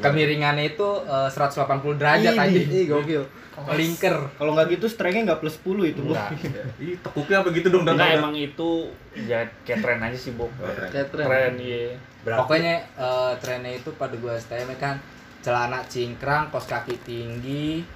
[0.00, 2.68] Kemiringannya itu eh, 180 derajat anjing.
[2.68, 4.34] ih gokil Melingkar.
[4.34, 6.12] Kalau nggak gitu strengnya nggak plus 10 itu, Bu.
[6.82, 10.50] Ih, tekuknya apa gitu dong dan emang itu ya kayak tren aja sih, Bob.
[10.58, 10.90] Oh, tren.
[10.90, 11.26] Kayak tren.
[11.30, 11.94] Tren, iya.
[12.26, 14.98] Berarti Pokoknya eh, trennya itu pada gua STM kan
[15.44, 17.86] celana cingkrang, kos kaki tinggi,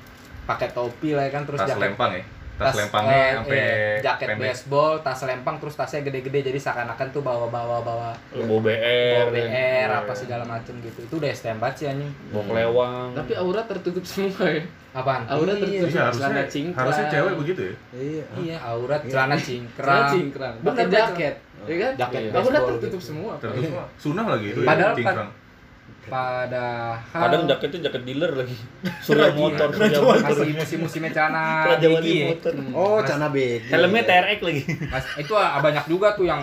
[0.46, 2.22] pakai topi lah ya kan terus tas jaket lempang ya.
[2.58, 4.42] Tas, eh, lempangnya sampai iya, jaket pendek.
[4.50, 9.46] baseball, tas lempang terus tasnya gede-gede jadi seakan-akan tuh bawa-bawa bawa Bawa BR, bawa BR
[9.46, 9.86] iya.
[9.94, 10.98] apa segala macem gitu.
[11.00, 12.10] Itu udah STM banget sih anjing.
[12.28, 13.08] Bawa kelewang.
[13.14, 14.62] Tapi aura tertutup semua ya.
[14.90, 15.22] Apaan?
[15.24, 16.82] Aura Iya, tertutup Iya, celana harusnya cingkrang.
[16.82, 17.74] harusnya cewek begitu ya.
[17.94, 20.08] iya Iya, aurat celana Celana cingkrang.
[20.10, 20.54] cingkrang.
[20.58, 21.34] Bener, Pakai jaket.
[21.60, 21.92] Ya kan?
[21.96, 23.08] Jaket Aura baseball tertutup gitu.
[23.08, 23.32] semua.
[23.38, 25.30] Terus mah sunah lagi itu Padahal ya, cingkrang.
[26.08, 28.56] Padahal Kadang jaketnya jaket dealer lagi.
[29.06, 30.24] Surya motor, surya motor.
[30.24, 32.26] masih musim-musimnya celana Raja Wali gigi ya.
[32.30, 32.52] motor.
[32.72, 34.62] oh Mas- cana beg Helmnya TRX lagi.
[34.92, 36.42] Mas, itu ah, banyak juga tuh yang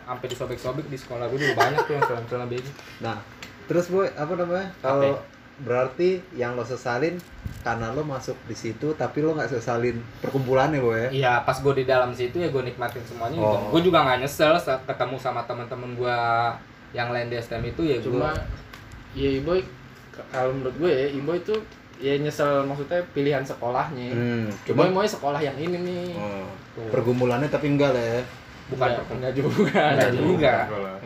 [0.00, 2.70] sampai disobek-sobek di sekolah gue juga banyak tuh yang celana-celana baby.
[2.98, 3.16] nah
[3.64, 5.16] terus boy apa namanya kalau
[5.56, 7.14] berarti yang lo sesalin
[7.62, 11.72] karena lo masuk di situ tapi lo nggak sesalin perkumpulannya boy ya Iya, pas gue
[11.72, 13.32] di dalam situ ya gue nikmatin semuanya.
[13.34, 13.46] gitu.
[13.56, 13.70] Oh.
[13.70, 16.18] Gue juga nggak nyesel ketemu sama teman-teman gue
[16.92, 18.42] yang lain di STM itu ya Cuma gue.
[19.14, 19.62] Ya Iboy
[20.10, 21.54] k- kalau menurut gue ya Iboy itu
[21.96, 24.10] ya nyesel maksudnya pilihan sekolahnya.
[24.10, 26.06] hmm, Cuma mau sekolah yang ini nih.
[26.12, 26.90] oh, Tuh.
[26.90, 28.20] pergumulannya tapi enggak lah ya
[28.64, 29.82] bukan Enggak, enggak juga.
[29.92, 30.54] Enggak juga.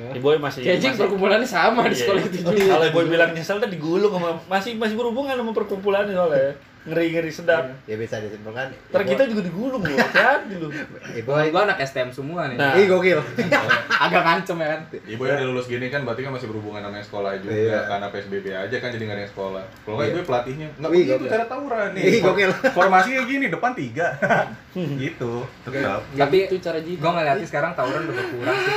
[0.08, 2.00] Di boy masih Kayak anjing masih- perkumpulannya sama di Iya.
[2.00, 2.62] sekolah itu juga.
[2.70, 6.54] Kalau boy bilang nyesel tadi digulung sama masih masih berhubungan sama perkumpulan soalnya.
[6.80, 7.64] Ngeri-ngeri sedap.
[7.84, 10.68] ya bisa disimpulkan Ntar kita juga digulung loh, hati lu.
[11.10, 12.56] eh Boy, boy gue anak STM semua nih.
[12.56, 12.72] Nah.
[12.74, 13.18] ih gokil
[14.04, 14.80] Agak ngancem ya kan.
[15.04, 17.78] Ibu yang lulus gini kan berarti kan masih berhubungan sama yang sekolah juga Iya.
[17.84, 19.62] karena PSBB aja kan jadi nggak ada sekolah.
[19.82, 20.14] Kalau nggak Iya.
[20.14, 21.28] ibu pelatihnya nggak begitu gokil.
[21.28, 22.02] cara tawuran nih.
[22.04, 22.50] Ih, gokil.
[22.76, 24.06] Formasinya gini depan tiga,
[25.02, 26.00] gitu tetap.
[26.08, 26.98] Tapi itu cara jitu.
[26.98, 28.74] gue ngeliatnya sekarang tawuran udah berkurang sih.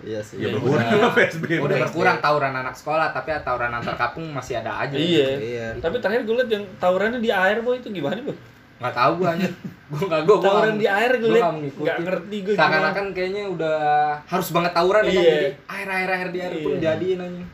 [0.00, 0.98] Iya sih Ya Iya, berkurang udah.
[0.98, 1.52] sama PSBB.
[1.60, 4.92] Udah berkurang tawuran anak sekolah, tapi tawuran antar kampung masih ada aja.
[4.92, 5.28] Iya.
[5.36, 5.66] Iya.
[5.78, 8.34] Tapi terakhir gue liat yang tawurannya di air boy itu gimana boy?
[8.78, 9.48] Nggak tahu gue aja.
[9.88, 10.36] Gue nggak gue.
[10.40, 12.54] Tawuran di air gue liat nggak ngerti gue.
[12.54, 13.78] Seakan-akan kayaknya udah
[14.24, 15.14] harus banget tawuran ya kan.
[15.16, 15.30] Iya.
[15.30, 16.80] Jadi air air air di air pun Iya.
[16.84, 17.44] jadiin aja.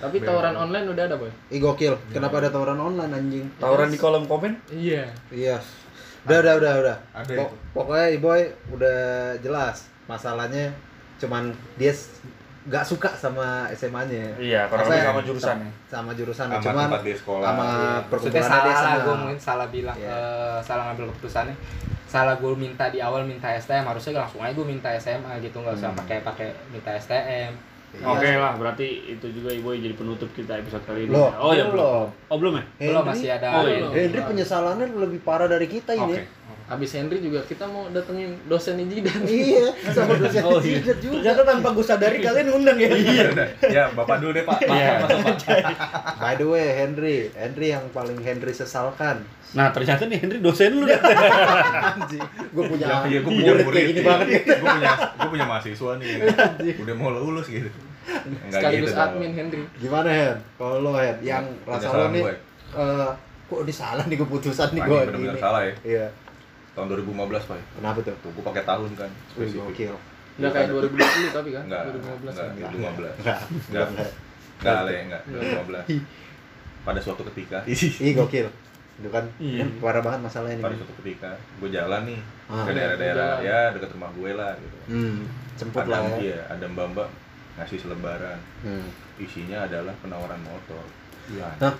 [0.00, 1.30] Tapi tawuran online udah ada, Boy.
[1.48, 4.50] ih gokil kenapa ada tawuran online anjing Tawuran di kolom komen?
[4.68, 5.06] Iya.
[5.30, 5.58] iya
[6.22, 7.56] udah udah udah udah Ada Pok- itu.
[7.72, 8.98] pokoknya iboy udah
[9.38, 10.70] jelas masalahnya
[11.22, 11.42] cuman
[11.76, 11.92] dia
[12.62, 15.06] nggak suka sama SMA-nya Iya, kurang lebih ya?
[15.08, 15.70] sama jurusannya.
[15.84, 17.42] sama jurusan Sama cuman tempat dia sekolah.
[17.44, 17.72] sama Iya.
[17.72, 20.10] Maksudnya perkumpulannya dia salah gue mungkin salah bilang Iya.
[20.10, 21.56] eh, salah ngambil keputusannya
[22.04, 25.74] salah gue minta di awal minta STM harusnya langsung aja gue minta SMA gitu nggak
[25.74, 25.98] usah Hmm.
[25.98, 27.52] pakai pakai minta STM
[27.92, 28.08] Iya.
[28.08, 31.12] Oke lah, berarti itu juga Ibu jadi penutup kita episode kali ini.
[31.12, 32.08] Loh, oh ya belum.
[32.08, 32.08] belum.
[32.24, 32.64] Oh belum ya?
[32.80, 33.84] belum masih ada Oh, iya.
[33.84, 33.88] ini.
[33.92, 36.24] Henry penyesalannya lebih parah dari kita ini Oke.
[36.64, 39.22] Habis Henry juga kita mau datengin dosen Ijidan.
[39.24, 40.80] iya sama dosen Oh, iya.
[40.94, 42.88] Juga Ternyata tanpa gue sadari kalian undang ya.
[42.88, 43.48] Iya, udah.
[43.66, 44.58] ya bapak dulu deh pak.
[44.58, 44.92] Pak, Iya.
[44.98, 45.10] Pak.
[46.16, 49.20] by the way Henry Henry yang paling Henry sesalkan
[49.52, 50.96] Nah ternyata nih Henry dosen lu dah.
[51.92, 54.08] anjing gue punya Ya, iya, gue punya murid murid gini iya.
[54.08, 56.08] banget Gue punya, gue punya mahasiswa nih.
[56.78, 57.68] Udah mau lulus gitu.
[58.02, 59.62] Enggak Sekaligus gitu admin Henry.
[59.76, 62.22] gimana Hen kalau lo Hen yang rasa lo Penyesalan nih
[62.72, 63.10] eh,
[63.44, 65.74] kok ini salah nih keputusan nih Wah, gue ini salah ya.
[65.84, 66.06] iya
[66.72, 67.12] Tahun 2015
[67.44, 67.56] pak.
[67.74, 69.10] kenapa tuh Tuh, gue pakai tahun kan.
[69.34, 69.60] Wih, Spesifik.
[69.66, 69.94] gokil
[70.32, 71.62] Enggak kayak 2020 tapi kan?
[71.62, 72.32] Enggak, 2015.
[72.32, 72.52] enggak, kan?
[72.56, 73.14] 2015.
[73.20, 73.88] enggak Enggak.
[74.56, 75.22] Enggak, Ale, enggak.
[75.26, 75.84] 2015.
[76.82, 77.58] Pada suatu ketika,
[78.02, 78.48] ih gokil
[78.92, 79.64] itu kan Iya.
[79.64, 82.62] kan parah banget masalahnya pada ini suatu ketika gue jalan nih Ah.
[82.62, 84.76] ke daerah-daerah ya dekat rumah gue lah gitu.
[84.86, 85.16] hmm
[85.52, 87.08] cemput ada lah ya iya, ada mbak-mbak
[87.54, 88.84] ngasih selebaran Hmm.
[89.16, 90.84] isinya adalah penawaran motor
[91.28, 91.48] Iya.
[91.58, 91.74] Hah?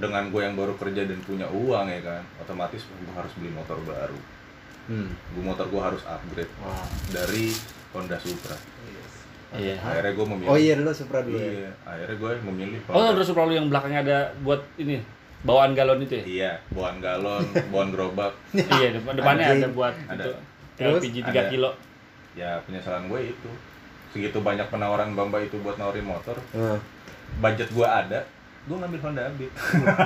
[0.00, 3.76] Dengan gue yang baru kerja dan punya uang ya kan otomatis gue harus beli motor
[3.82, 4.18] baru
[4.82, 5.06] Hmm.
[5.06, 6.82] gue motor gue harus upgrade Wah.
[7.12, 7.54] dari
[7.92, 8.56] Honda Supra
[9.50, 9.76] Iya.
[9.76, 11.46] akhirnya gue memilih Oh iya dulu Supra dulu ya.
[11.60, 14.98] iya akhirnya gue memilih Oh, terus Supra lu yang belakangnya ada buat ini
[15.40, 16.24] bawaan galon itu ya?
[16.24, 18.32] iya bawaan galon bawaan gerobak
[18.78, 19.60] iya, depan depannya Anjing.
[19.60, 20.14] ada buat Ada.
[20.16, 20.30] itu
[20.76, 21.00] Terus?
[21.02, 21.42] LPG 3 Ada.
[21.48, 21.70] kilo.
[22.32, 23.50] ya penyesalan gue itu
[24.10, 26.78] segitu banyak penawaran bamba itu buat nawarin motor Heeh.
[27.38, 28.26] budget gue ada
[28.60, 29.52] gue ngambil Honda Beat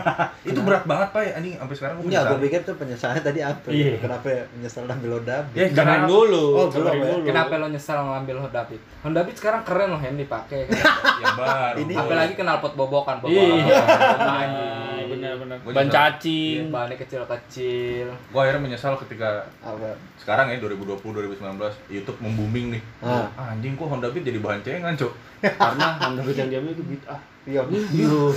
[0.49, 3.41] itu berat banget pak ya anjing sampai sekarang gue Enggak, gue pikir tuh penyesalannya tadi
[3.41, 3.67] apa?
[3.67, 3.93] Iya.
[3.99, 5.57] Kenapa ya menyesal ambil Honda Beat?
[5.57, 6.45] ya Jangan karena dulu.
[6.55, 7.03] Oh, belum ya?
[7.05, 7.25] dulu.
[7.25, 8.83] Kenapa lo nyesal ngambil Honda Beat?
[9.03, 10.61] Honda Beat sekarang keren loh yang dipakai.
[11.23, 11.97] Yang baru Ini-.
[11.97, 13.59] Apalagi knalpot bobokan, bobokan.
[13.59, 13.79] Iya.
[14.17, 15.07] Anjing.
[15.11, 15.57] Benar-benar.
[15.61, 16.61] Gua Ban cacing.
[16.71, 18.07] Bahannya kecil-kecil.
[18.07, 19.99] gue akhirnya menyesal ketika Apa?
[20.17, 21.43] sekarang ya 2020 2019
[21.91, 23.27] YouTube membooming nih Ah.
[23.35, 26.85] Ah, anjing kok Honda Beat jadi bahan cengan cok Karena Honda Beat yang diambil itu
[26.87, 27.21] beat ah.
[27.45, 27.63] Iya.
[27.69, 28.33] Uh,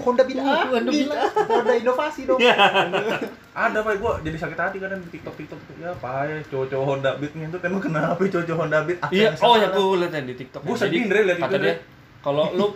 [0.00, 1.12] Honda Beat ah, Honda Beat.
[1.44, 2.40] Honda inovasi dong.
[3.50, 7.10] ada pak gue jadi sakit hati kadang di TikTok TikTok ya pak ya cowok-cowok Honda
[7.20, 10.20] Beat nih itu emang kenapa ya cowok-cowok Honda Beat Iya, oh ya gue liat ya
[10.24, 10.60] di TikTok.
[10.64, 11.74] Jadi, sedih, liat kata itu, dia
[12.20, 12.66] kalau lu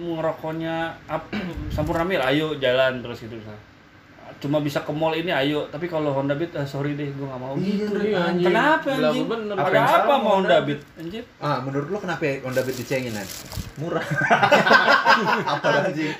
[0.00, 1.28] ngerokoknya up,
[1.74, 3.75] sampurna mil, ayo jalan terus gitu misalnya.
[4.36, 7.40] Cuma bisa ke mall ini ayo, tapi kalau Honda Beat ah, sorry deh, gue gak
[7.40, 7.96] mau Iya, gitu.
[7.96, 8.46] Ndre, anjing.
[8.46, 9.26] Kenapa anjing?
[9.26, 9.54] bener.
[9.56, 10.80] Apa yang apa mau Honda Beat?
[10.94, 11.24] Anjir.
[11.40, 13.16] Ah, menurut lu kenapa Honda Beat dicengin,
[13.76, 14.04] murah
[15.56, 16.12] Apa anjing?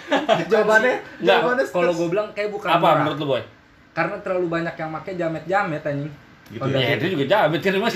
[0.49, 0.95] Jawabannya?
[1.21, 2.97] Jawabannya Kalau gue bilang kayak bukan Apa murah.
[3.05, 3.43] menurut lu, Boy?
[3.93, 6.13] Karena terlalu banyak yang pakai jamet-jamet anjing.
[6.49, 7.91] Gitu Honda ya Ya, itu juga jamet kan gitu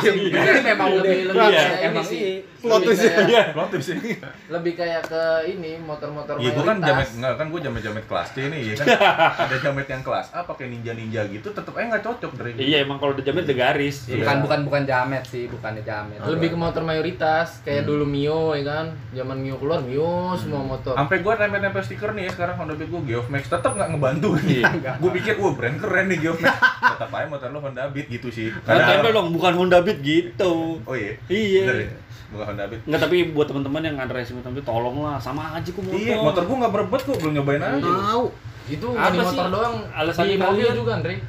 [0.00, 0.30] sih.
[0.30, 2.24] Ini memang udah lebih lebih Iya, ini emang sih.
[2.56, 3.42] Plot Lebih twist kayak- Iya.
[3.52, 3.98] Plot twist sih
[4.46, 8.36] lebih kayak ke ini motor-motor Iya, gua kan jamet enggak kan gua jamet-jamet kelas C
[8.42, 8.86] nih, ya kan.
[9.44, 12.50] Ada jamet yang kelas A pakai ninja-ninja gitu tetep aja nggak cocok, Dre.
[12.54, 13.96] Iya, emang kalau udah jamet udah garis.
[14.06, 14.24] Iya.
[14.24, 16.16] Bukan bukan bukan jamet sih, bukannya jamet.
[16.24, 17.90] lebih ke motor mayoritas kayak Hmm.
[17.90, 22.24] dulu Mio ya kan zaman Mio keluar Mio semua motor Sampai gua nempel-nempel stiker nih
[22.24, 24.28] ya sekarang Honda Beat gua Geof Max tetep nggak ngebantu.
[24.42, 24.72] Iya.
[24.96, 26.53] gua pikir wah brand keren nih Geof Max.
[26.56, 28.48] Tetep aja motor lo Honda Beat gitu sih.
[28.62, 30.78] Kan Kadang- tempel dong, bukan Honda Beat gitu.
[30.80, 31.14] Oh iya.
[31.26, 31.62] Iya.
[31.64, 31.88] Bener ya?
[32.30, 32.80] Bukan Honda Beat.
[32.84, 35.96] Enggak, tapi buat teman-teman yang ada racing motor, tolonglah sama aja kok motor.
[35.96, 37.78] Iya, motor gua nggak berebut kok, belum nyobain aja.
[37.84, 38.24] Tahu.
[38.64, 41.20] itu Apa motor sih doang alasan di mobil juga Andre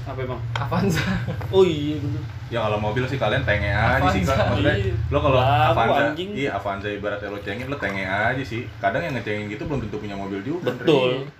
[0.00, 0.40] apa emang?
[0.52, 1.06] Avanza
[1.48, 2.18] Oh iya bener.
[2.50, 4.34] Ya kalau mobil sih kalian tenge aja sih kan.
[4.34, 4.50] Avanza.
[4.50, 4.94] Maksudnya Iya.
[5.06, 6.30] lo kalau Avanza, anjing.
[6.34, 8.66] iya Avanza ibaratnya lo cengin lo tenge aja sih.
[8.82, 10.74] Kadang yang ngecengin gitu belum tentu punya mobil juga.
[10.74, 11.30] Betul.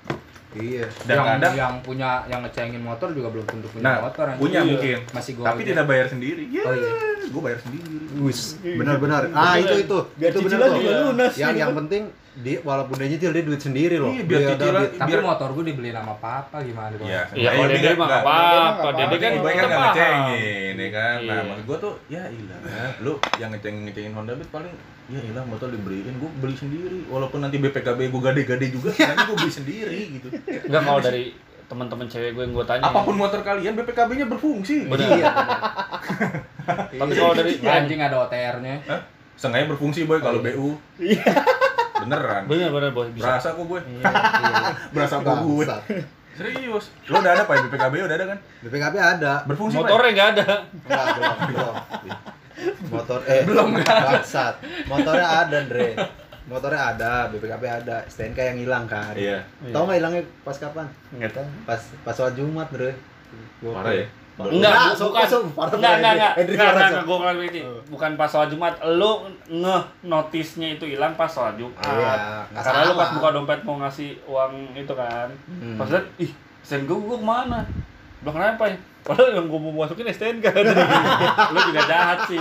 [0.50, 0.86] Iya.
[1.06, 4.60] Dan yang, kadang yang punya yang ngecengin motor juga belum tentu punya Nah, motor punya
[4.60, 4.66] Iya.
[4.66, 4.98] mungkin.
[5.14, 6.42] Masih gua Tapi tidak bayar sendiri.
[6.50, 6.90] Ya, Oh, iya.
[7.30, 7.86] gue bayar sendiri.
[8.18, 9.30] Wis, benar-benar.
[9.30, 9.98] Ah, itu itu.
[10.18, 11.32] Biar itu benar juga lunas.
[11.38, 12.02] Yang yang penting
[12.32, 14.08] dia walaupun dia nyicil dia duit sendiri loh.
[14.08, 14.82] Iya, biar Dia cicilan.
[14.94, 17.04] Tapi biar- motor gua dibeliin sama papa gimana dong?
[17.04, 18.88] Iya, Iya, kalau Dede mah nggak apa-apa.
[18.94, 19.90] Dede kan Ibu kan tetap nggak paham.
[19.90, 21.16] ngecengin, ya kan?
[21.16, 21.42] Nah, Iya.
[21.44, 22.58] maksud gue tuh, ya ilah,
[23.00, 24.74] lu yang ngecengin ngecengin Honda Beat paling,
[25.08, 26.98] ya ilah motor dibeliin, gue beli sendiri.
[27.04, 30.28] Walaupun nanti BPKB gue gade-gade juga, nanti gue beli sendiri gitu.
[30.64, 31.24] Enggak kalau dari
[31.66, 32.82] teman-teman cewek gue yang gue tanya.
[32.84, 34.86] Apa pun motor kalian, BPKB-nya berfungsi.
[34.86, 35.18] Bener.
[35.18, 35.30] Iya.
[36.92, 38.86] Tapi kalau dari anjing ada OTR-nya.
[38.86, 39.02] Hah?
[39.34, 40.78] Sengaja berfungsi boy kalau BU.
[42.06, 42.42] Beneran.
[42.48, 43.26] bener bener boy bisa.
[43.26, 43.80] Berasa kok gue.
[43.80, 44.02] Iya,
[44.42, 44.70] iya.
[44.92, 45.64] Berasa kok gue.
[46.30, 46.84] Serius.
[47.10, 48.38] Lo udah ada Pak BPKB udah ada kan?
[48.64, 49.32] BPKB ada.
[49.44, 49.88] Berfungsi Pak?
[49.88, 50.46] Motornya nggak ada.
[50.72, 51.74] Enggak, belum, belum.
[52.92, 54.54] Motor eh belum bangsat.
[54.88, 55.88] Motornya ada, Andre.
[56.50, 59.14] Motornya ada, BPKB ada, STNK yang hilang kan.
[59.14, 59.44] Iya.
[59.70, 60.86] Tahu nggak hilangnya pas kapan?
[61.14, 61.46] Nggak tahu.
[61.68, 62.92] Pas pas sholat Jumat, Bre.
[63.60, 63.76] Gokil.
[63.76, 64.06] Parah ya?
[64.48, 65.26] Enggak, Nah, bukan.
[65.76, 66.32] Enggak, enggak, enggak.
[66.40, 67.60] Enggak, enggak, enggak, bilang begini.
[67.92, 69.12] Bukan pas sholat Jumat, lu
[69.50, 69.76] nge
[70.06, 71.82] notisnya itu hilang pas sholat Jumat.
[71.84, 72.12] Iya,
[72.56, 75.28] Karena lu pas buka dompet mau ngasih uang itu kan.
[75.46, 75.76] Hmm.
[75.76, 76.32] Pas liat, ih,
[76.64, 77.58] STNK gua ke mana?
[78.20, 78.76] Bilang kenapa ya?
[79.00, 80.46] Padahal yang gua mau masukin STNK
[81.52, 82.40] Lu juga jahat sih.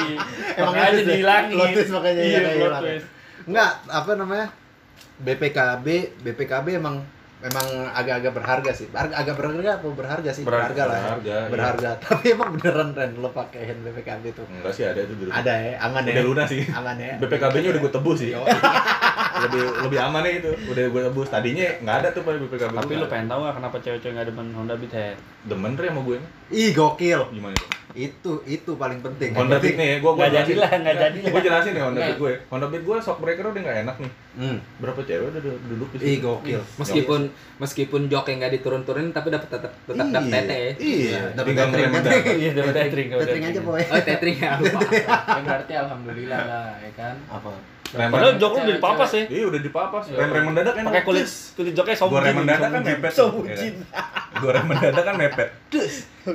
[0.59, 1.55] Emang sih, dihilangin.
[1.55, 2.81] plot twist makanya iya, ya, hilang.
[2.83, 3.07] twist.
[3.47, 4.47] Enggak, apa namanya?
[5.19, 5.87] BPKB,
[6.23, 7.03] BPKB emang
[7.39, 8.87] memang agak-agak berharga sih.
[8.91, 10.43] Agak berharga apa berharga sih?
[10.43, 10.99] Berharga, Berharga, lah.
[10.99, 11.03] ya.
[11.07, 11.49] berharga, iya.
[11.51, 11.89] Berharga.
[12.03, 14.45] Tapi emang beneran Ren lo pakein BPKB tuh.
[14.51, 15.29] Enggak sih ada itu dulu.
[15.31, 16.13] Ada ya, aman ya.
[16.19, 16.63] Udah lunas sih.
[16.75, 17.15] Aman ya.
[17.23, 18.31] BPKB-nya udah gue tebus sih.
[19.39, 20.51] Lebih lebih aman ya itu.
[20.67, 21.27] Udah gue tebus.
[21.31, 22.75] Tadinya nggak ada tuh pada BPKB.
[22.75, 25.15] Tapi lu pengen tahu gak kenapa cewek-cewek gak demen Honda Beat head?
[25.47, 26.19] demen Re sama gue.
[26.51, 27.21] Ih, gokil.
[27.31, 27.69] Gimana tuh?
[27.89, 29.33] Itu itu paling penting.
[29.33, 31.31] Honda Beat nih ya, gue Nggak jadi lah, nggak jadi lah.
[31.33, 32.33] Gue jelasin nih Honda Beat gue.
[32.47, 34.11] Honda Beat gue shock breaker udah nggak enak nih.
[34.39, 34.57] Hmm.
[34.77, 36.21] Berapa cewek udah duduk di Ih, situ.
[36.21, 36.61] gokil.
[36.77, 37.21] Meskipun
[37.57, 40.13] meskipun joknya nggak diturun-turunin tapi dapat tetap tetap Iya.
[40.13, 40.61] dapat tete.
[40.77, 42.23] Iya, dapat mendadak.
[42.29, 43.81] Iya, dapat tethering, dapat Tethering aja, boy.
[43.89, 44.79] Oh, tetring ya lupa.
[45.37, 47.51] ya berarti alhamdulillah lah ya kan Apa?
[47.89, 49.23] Rem Padahal jok lu udah dipapas ya.
[49.25, 50.03] Iya udah dipapas.
[50.09, 50.89] Rem rem mendadak enak.
[50.89, 52.23] Pakai kulit kulit joknya Gue sombujin.
[52.23, 53.11] rem mendadak kan mepet.
[53.11, 53.73] Iya kan?
[54.31, 55.49] gue rem mendadak kan mepet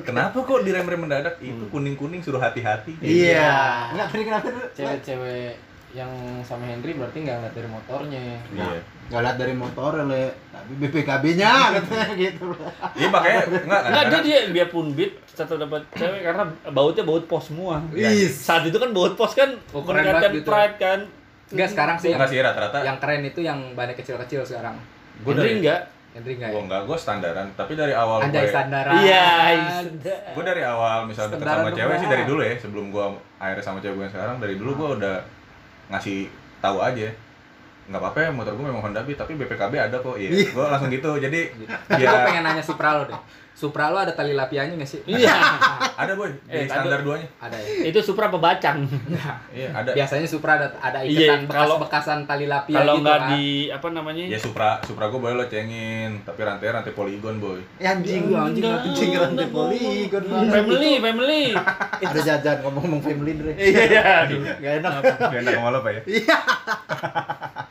[0.01, 3.89] kenapa kok direm rem mendadak itu kuning kuning suruh hati-hati Iya.
[3.91, 4.47] Enggak tadi kenapa?
[4.75, 5.55] Cewek-cewek
[5.95, 6.11] yang
[6.43, 8.25] sama Henry berarti nggak ngeliat dari motornya.
[8.51, 12.47] iya Enggak lihat dari motor le, tapi BPKB-nya katanya gitu.
[12.93, 17.47] iya makanya enggak Enggak, dia dia biarpun beat tetap dapat cewek karena bautnya baut pos
[17.47, 17.79] semua.
[17.95, 18.35] Is.
[18.35, 20.49] Saat itu kan baut pos kan Oh, meningkatkan banget gitu.
[20.51, 21.01] pride kan.
[21.53, 24.77] Enggak sekarang sih enggak yang, sih rata-rata yang keren itu yang banyak kecil-kecil sekarang.
[25.21, 25.81] gue dari enggak.
[26.15, 26.65] Henry enggak gue ya?
[26.71, 28.95] enggak gue standaran tapi dari awal Anjay gue standaran.
[29.03, 29.27] Iya.
[30.31, 33.05] gue dari awal misal deket sama cewek sih dari dulu ya sebelum gue
[33.43, 35.17] akhirnya sama cewek gue yang sekarang dari dulu gue udah
[35.91, 36.31] ngasih
[36.63, 37.11] tahu aja
[37.85, 40.89] nggak apa-apa ya motor gue memang Honda Beat tapi BPKB ada kok iya gue langsung
[40.89, 43.21] gitu jadi Tapi gue ya pengen nanya Supra lo deh.
[43.55, 44.99] Supra lo ada tali lapiannya nggak sih?
[45.07, 45.31] Iya.
[46.03, 47.87] ada boy Eh, di standar duanya Ada ya.
[47.87, 48.83] Itu Supra pebacang.
[49.49, 53.15] iya ada Biasanya Supra ada ada Iya, iketan kalau- bekas-bekasan tali lapian Kalau gitu nggak
[53.17, 53.31] kan.
[53.31, 54.25] di apa namanya?
[54.27, 58.67] ya Supra Supra gue boleh lo cengin tapi rantai rantai poligon boy Ya anjing, anjing,
[58.67, 60.51] anjing rantai poligon banget.
[60.53, 61.45] Family, family.
[62.05, 63.53] Ada jajan ngomong-ngomong family Dre.
[63.55, 64.39] Iya, aduh.
[64.57, 64.93] Gak enak.
[65.23, 66.03] Gak enak sama lo pak ya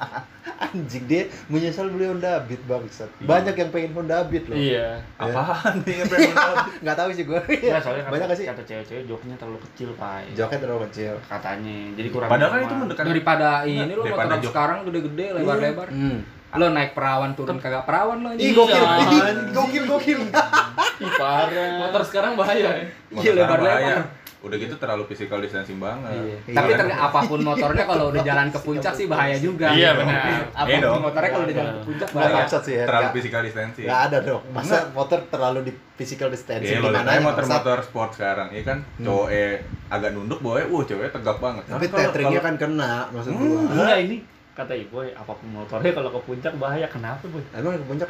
[0.66, 3.10] Anjing dia menyesal beli Honda Beat bangsat.
[3.20, 4.56] Banyak yang pengen Honda Beat loh.
[4.56, 5.04] Iya.
[5.16, 6.54] apaan nih yang pengen tahu?
[6.82, 7.40] Enggak tahu sih gue.
[7.44, 8.46] Enggak, soalnya Banyak kata, sih?
[8.46, 10.32] kata cewek-cewek joknya terlalu kecil, Pak.
[10.34, 11.14] Joknya terlalu kecil.
[11.26, 11.78] katanya.
[11.94, 14.50] Jadi kurang padahal kan itu mendekat Daripada ini lo motor jok.
[14.50, 15.88] sekarang gede-gede lebar-lebar.
[15.90, 16.20] Hmm.
[16.54, 18.54] Lo naik perawan turun kagak perawan lo Ih anjing.
[18.54, 19.26] gokil, Iya.
[19.50, 20.20] Gokil, gokil.
[21.04, 21.72] Ih, parah.
[21.82, 22.74] Motor sekarang bahaya ya.
[23.12, 24.23] Iya, lebar-lebar.
[24.44, 26.36] Udah gitu terlalu physical distancing banget Iya.
[26.44, 26.54] Iya.
[26.54, 29.72] Tapi ter- apa pun motornya kalau udah jalan ke puncak sih bahaya juga.
[29.72, 30.20] Iya, benar.
[30.52, 31.00] Apa pun Iya dong.
[31.00, 32.34] motornya kalau udah jalan ke puncak bahaya.
[32.38, 32.84] bangsat sih ya.
[32.84, 34.42] terlalu physical distancing nggak ada dong.
[34.52, 38.78] Masa motor terlalu di physical distancing Iya, gimana aja ya, motor-motor sport sekarang, iya kan?
[38.98, 39.54] Cowok eh
[39.88, 41.64] agak nunduk, boy, uh ceweknya tegap banget.
[41.64, 43.60] Tapi Nah, kalau- kan kena maksud gua.
[43.72, 44.18] Enggak ini
[44.54, 48.08] kata ibu apa pun motornya kalau ke puncak bahaya kenapa boy Emang ke puncak?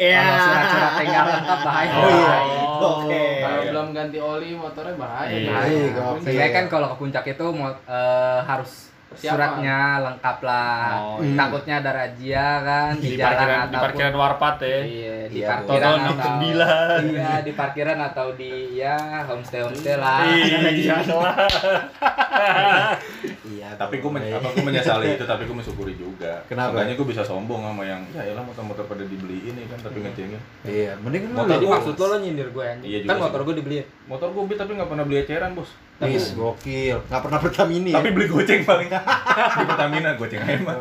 [0.00, 0.22] Kan?
[0.22, 1.92] Kalau surat-surat tinggal lengkap bahaya.
[1.92, 2.36] Oh iya.
[2.38, 2.56] Oh.
[3.02, 3.22] Oke.
[3.38, 3.68] Kalau Iya.
[3.68, 5.30] belum ganti oli motornya bahaya.
[5.30, 5.48] Iya.
[5.48, 5.68] Bahaya.
[5.68, 6.04] Iya.
[6.20, 8.72] Sehingga kan kalau ke puncak itu mau eh, harus
[9.08, 9.32] Persiapan.
[9.32, 10.88] suratnya lengkap lah.
[11.00, 11.34] Oh, iya.
[11.34, 14.82] Takutnya ada razia kan di, di jalan parkiran di ataupun parkiran warpat ya Iya,
[15.26, 17.08] di Iya, parkiran Toto atau 69.
[17.08, 20.20] Iya, di parkiran atau di ya homestay homestay lah.
[20.28, 21.36] iya lah
[23.68, 23.76] Iya.
[23.76, 24.34] tapi gue men boleh.
[24.34, 26.72] apa gue menyesali itu tapi gue mensyukuri juga Kenapa?
[26.74, 30.40] makanya gue bisa sombong sama yang ya elah motor-motor pada dibeliin nih kan tapi ngecengin
[30.62, 32.88] Iya, mending kan Motor gua- maksud lo lo nyindir gue anjing.
[32.88, 33.84] Iya kan motor gue dibeliin.
[34.04, 36.98] motor gue beli tapi nggak pernah beli eceran bos Is, gokil.
[37.04, 37.98] Nggak pernah Pertamini ya?
[37.98, 38.88] tapi beli goceng paling
[39.58, 40.74] di Pertamina goceng aja mah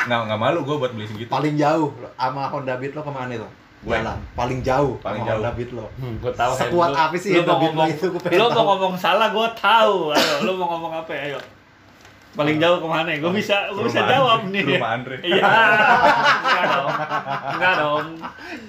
[0.00, 3.34] nggak nggak malu gue buat beli segitu paling jauh sama Honda Beat lo ke mana
[3.34, 3.48] itu?
[3.78, 3.94] Gue.
[3.94, 4.18] Jalan.
[4.32, 5.38] Paling jauh Paling jauh.
[5.38, 5.86] Honda Beat lo.
[5.94, 8.06] gue tahu Sekuat apa sih lu Honda Beat lo itu?
[8.08, 11.38] Gue pengen lu mau ngomong salah gue tahu ayo lu mau ngomong apa ayo
[12.38, 14.54] paling jauh ke mana gue bisa gue bisa jawab Andre.
[14.54, 14.62] nih.
[14.78, 15.16] Rumah Andre.
[15.26, 15.42] iya.
[16.38, 16.88] Enggak dong.
[17.50, 18.06] Enggak dong.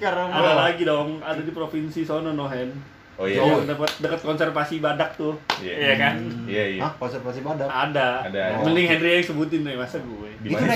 [0.02, 1.08] Karena ada lagi dong.
[1.22, 2.74] ada di provinsi sono Nohen.
[3.20, 3.44] Oh iya.
[3.44, 5.38] Jauh, dekat dekat konservasi badak tuh.
[5.62, 5.74] Iya.
[5.76, 6.14] iya kan?
[6.50, 6.80] Iya iya.
[6.82, 7.68] Hah, konservasi badak.
[7.70, 8.26] ada.
[8.26, 8.64] Ada.
[8.66, 10.30] mending Henry yang sebutin nih masa gue?
[10.42, 10.72] Di mana.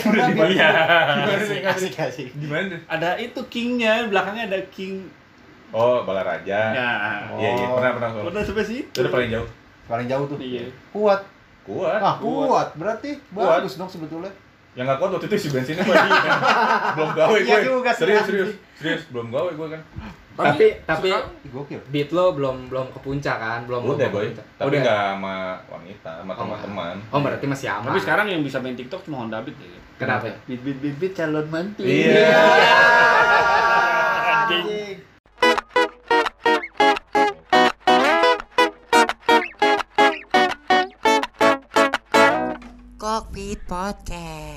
[0.46, 0.70] Iya.
[1.74, 2.28] Asik, asik.
[2.36, 2.78] di mana?
[2.86, 5.10] Ada itu kingnya belakangnya ada king.
[5.74, 6.70] Oh Balaraja.
[6.70, 6.90] Ya
[7.42, 7.66] iya iya.
[7.74, 8.08] Pernah pernah.
[8.22, 8.86] Pernah udah sampai situ.
[8.94, 9.48] Itu udah paling jauh.
[9.90, 10.38] Paling jauh tuh.
[10.38, 10.70] iya.
[10.94, 11.33] Kuat.
[11.64, 12.68] Kuat Ah, kuat.
[12.74, 13.58] Berarti Kuat.
[13.58, 14.30] bagus dong sebetulnya.
[14.74, 15.94] yang nggak kuat waktu itu si bensinnya gue
[16.98, 19.80] belum gawe Iya gue juga serius serius serius belum gawe gue kan
[20.34, 21.78] Tapi tapi Ih, Gokil.
[21.88, 23.60] beat lo belum belum ke puncak kan?
[23.64, 24.80] Belum udah boy tapi Udah.
[24.82, 25.34] nggak sama
[25.68, 27.86] wanita sama Oh, teman-teman Oh, berarti masih aman.
[27.86, 30.26] tapi sekarang yang bisa main TikTok cuma Honda Beat ya kenapa?
[30.44, 32.34] Beat beat beat beat calon mantu Iya.
[34.50, 35.13] Anjing.
[43.74, 44.53] Podcast.